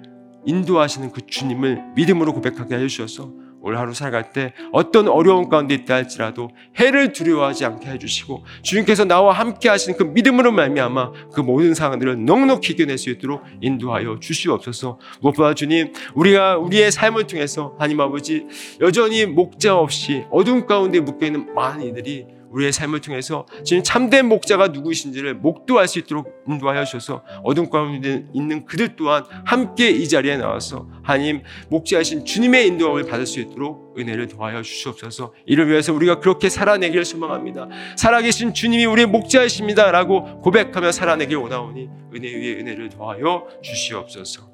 인도하시는 0.45 1.13
그 1.13 1.27
주님을 1.27 1.93
믿음으로 1.95 2.33
고백하게 2.35 2.77
해주셔서 2.77 3.43
오늘 3.63 3.79
하루 3.79 3.95
살아갈 3.95 4.33
때 4.33 4.53
어떤 4.73 5.07
어려운 5.09 5.49
가운데 5.49 5.75
있다 5.75 5.95
할지라도 5.95 6.51
해를 6.81 7.13
두려워하지 7.13 7.65
않게 7.65 7.89
해주시고 7.91 8.45
주님께서 8.63 9.05
나와 9.05 9.33
함께 9.33 9.69
하시는 9.69 9.97
그 9.97 10.03
믿음으로 10.03 10.51
말미암아 10.51 11.13
그 11.33 11.41
모든 11.41 11.73
상황들을 11.73 12.25
넉넉히 12.25 12.73
이겨낼 12.73 12.99
수 12.99 13.11
있도록 13.11 13.45
인도하여 13.61 14.19
주시옵소서. 14.19 14.99
무엇보다 15.21 15.55
주님 15.55 15.93
우리가 16.15 16.59
우리의 16.59 16.91
삶을 16.91 17.29
통해서 17.29 17.75
하나님 17.79 18.01
아버지 18.01 18.47
여전히 18.81 19.27
목자 19.27 19.77
없이 19.77 20.25
어둠 20.31 20.67
가운데 20.67 20.99
묶여있는 20.99 21.55
많은 21.55 21.87
이들이 21.87 22.42
우리의 22.53 22.73
삶을 22.73 23.01
통해서 23.01 23.47
지금 23.65 23.83
참된 23.83 24.27
목자가 24.27 24.69
누구이신지를 24.69 25.35
목도할 25.35 25.89
수 25.89 25.99
있도록 25.99 26.45
인도하여 26.49 26.85
주셔서 26.85 27.25
어둠 27.43 27.71
가운데 27.71 28.27
있는 28.35 28.65
그들 28.65 28.97
또한 28.97 29.25
함께 29.45 29.91
이 29.91 30.09
자리에 30.09 30.37
나와서 30.37 30.89
하나님 31.03 31.43
목자이신 31.71 32.25
주님의 32.25 32.67
인도함을 32.69 33.07
받을 33.07 33.27
수 33.27 33.41
있도록 33.41 33.99
은혜를 33.99 34.29
더하여 34.29 34.63
주시옵소서. 34.63 35.35
이를 35.47 35.69
위해서 35.69 35.93
우리가 35.93 36.21
그렇게 36.21 36.49
살아내기를 36.49 37.05
소망합니다. 37.05 37.69
살아계신 37.97 38.55
주님이 38.55 38.85
우리의 38.87 39.07
목자이십니다 39.07 39.91
라고 39.91 40.41
고백하며 40.41 40.93
살아내길 40.93 41.37
원하오니 41.37 41.89
은혜 42.15 42.29
위에 42.29 42.61
은혜를 42.61 42.89
더하여 42.91 43.49
주시옵소서. 43.63 44.51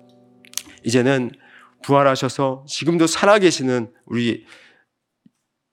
이제는 0.85 1.33
부활하셔서 1.83 2.65
지금도 2.67 3.07
살아계시는 3.07 3.93
우리 4.07 4.45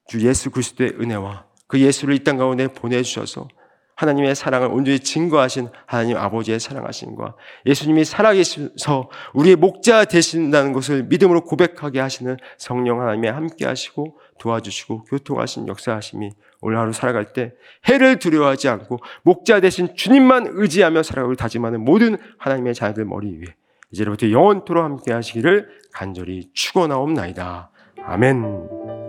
주 0.08 0.22
예수 0.28 0.52
그리스도의 0.52 0.92
은혜와 1.00 1.45
그 1.68 1.80
예수를 1.80 2.16
이 2.16 2.24
땅 2.24 2.38
가운데 2.38 2.68
보내주셔서 2.68 3.48
하나님의 3.96 4.36
사랑을 4.36 4.68
온전히 4.68 5.00
증거하신 5.00 5.70
하나님 5.86 6.18
아버지의 6.18 6.60
사랑하심과 6.60 7.36
예수님이 7.66 8.04
살아계셔서 8.04 9.10
우리의 9.34 9.56
목자 9.56 10.06
되신다는 10.06 10.74
것을 10.74 11.04
믿음으로 11.04 11.46
고백하게 11.46 12.02
하시는 12.02 12.36
성령 12.58 13.02
하나님의 13.02 13.32
함께 13.32 13.66
하시고 13.66 14.18
도와주시고 14.40 15.06
교통하신 15.06 15.68
역사하심이 15.70 16.32
오늘 16.62 16.78
하루 16.78 16.92
살아갈 16.92 17.32
때 17.32 17.54
해를 17.88 18.20
두려워하지 18.20 18.68
않고 18.68 19.00
목자 19.24 19.62
되신 19.62 19.96
주님만 19.96 20.48
의지하며 20.50 21.04
살아가길 21.04 21.38
다짐하는 21.38 21.84
모든 21.84 22.18
하나님의 22.38 22.74
자녀들 22.74 23.06
머리 23.06 23.30
위에 23.38 23.56
이제부터 23.92 24.30
영원토록 24.30 24.84
함께 24.84 25.14
하시기를 25.14 25.70
간절히 25.94 26.50
축원하옵나이다. 26.54 27.72
아멘. 28.04 29.05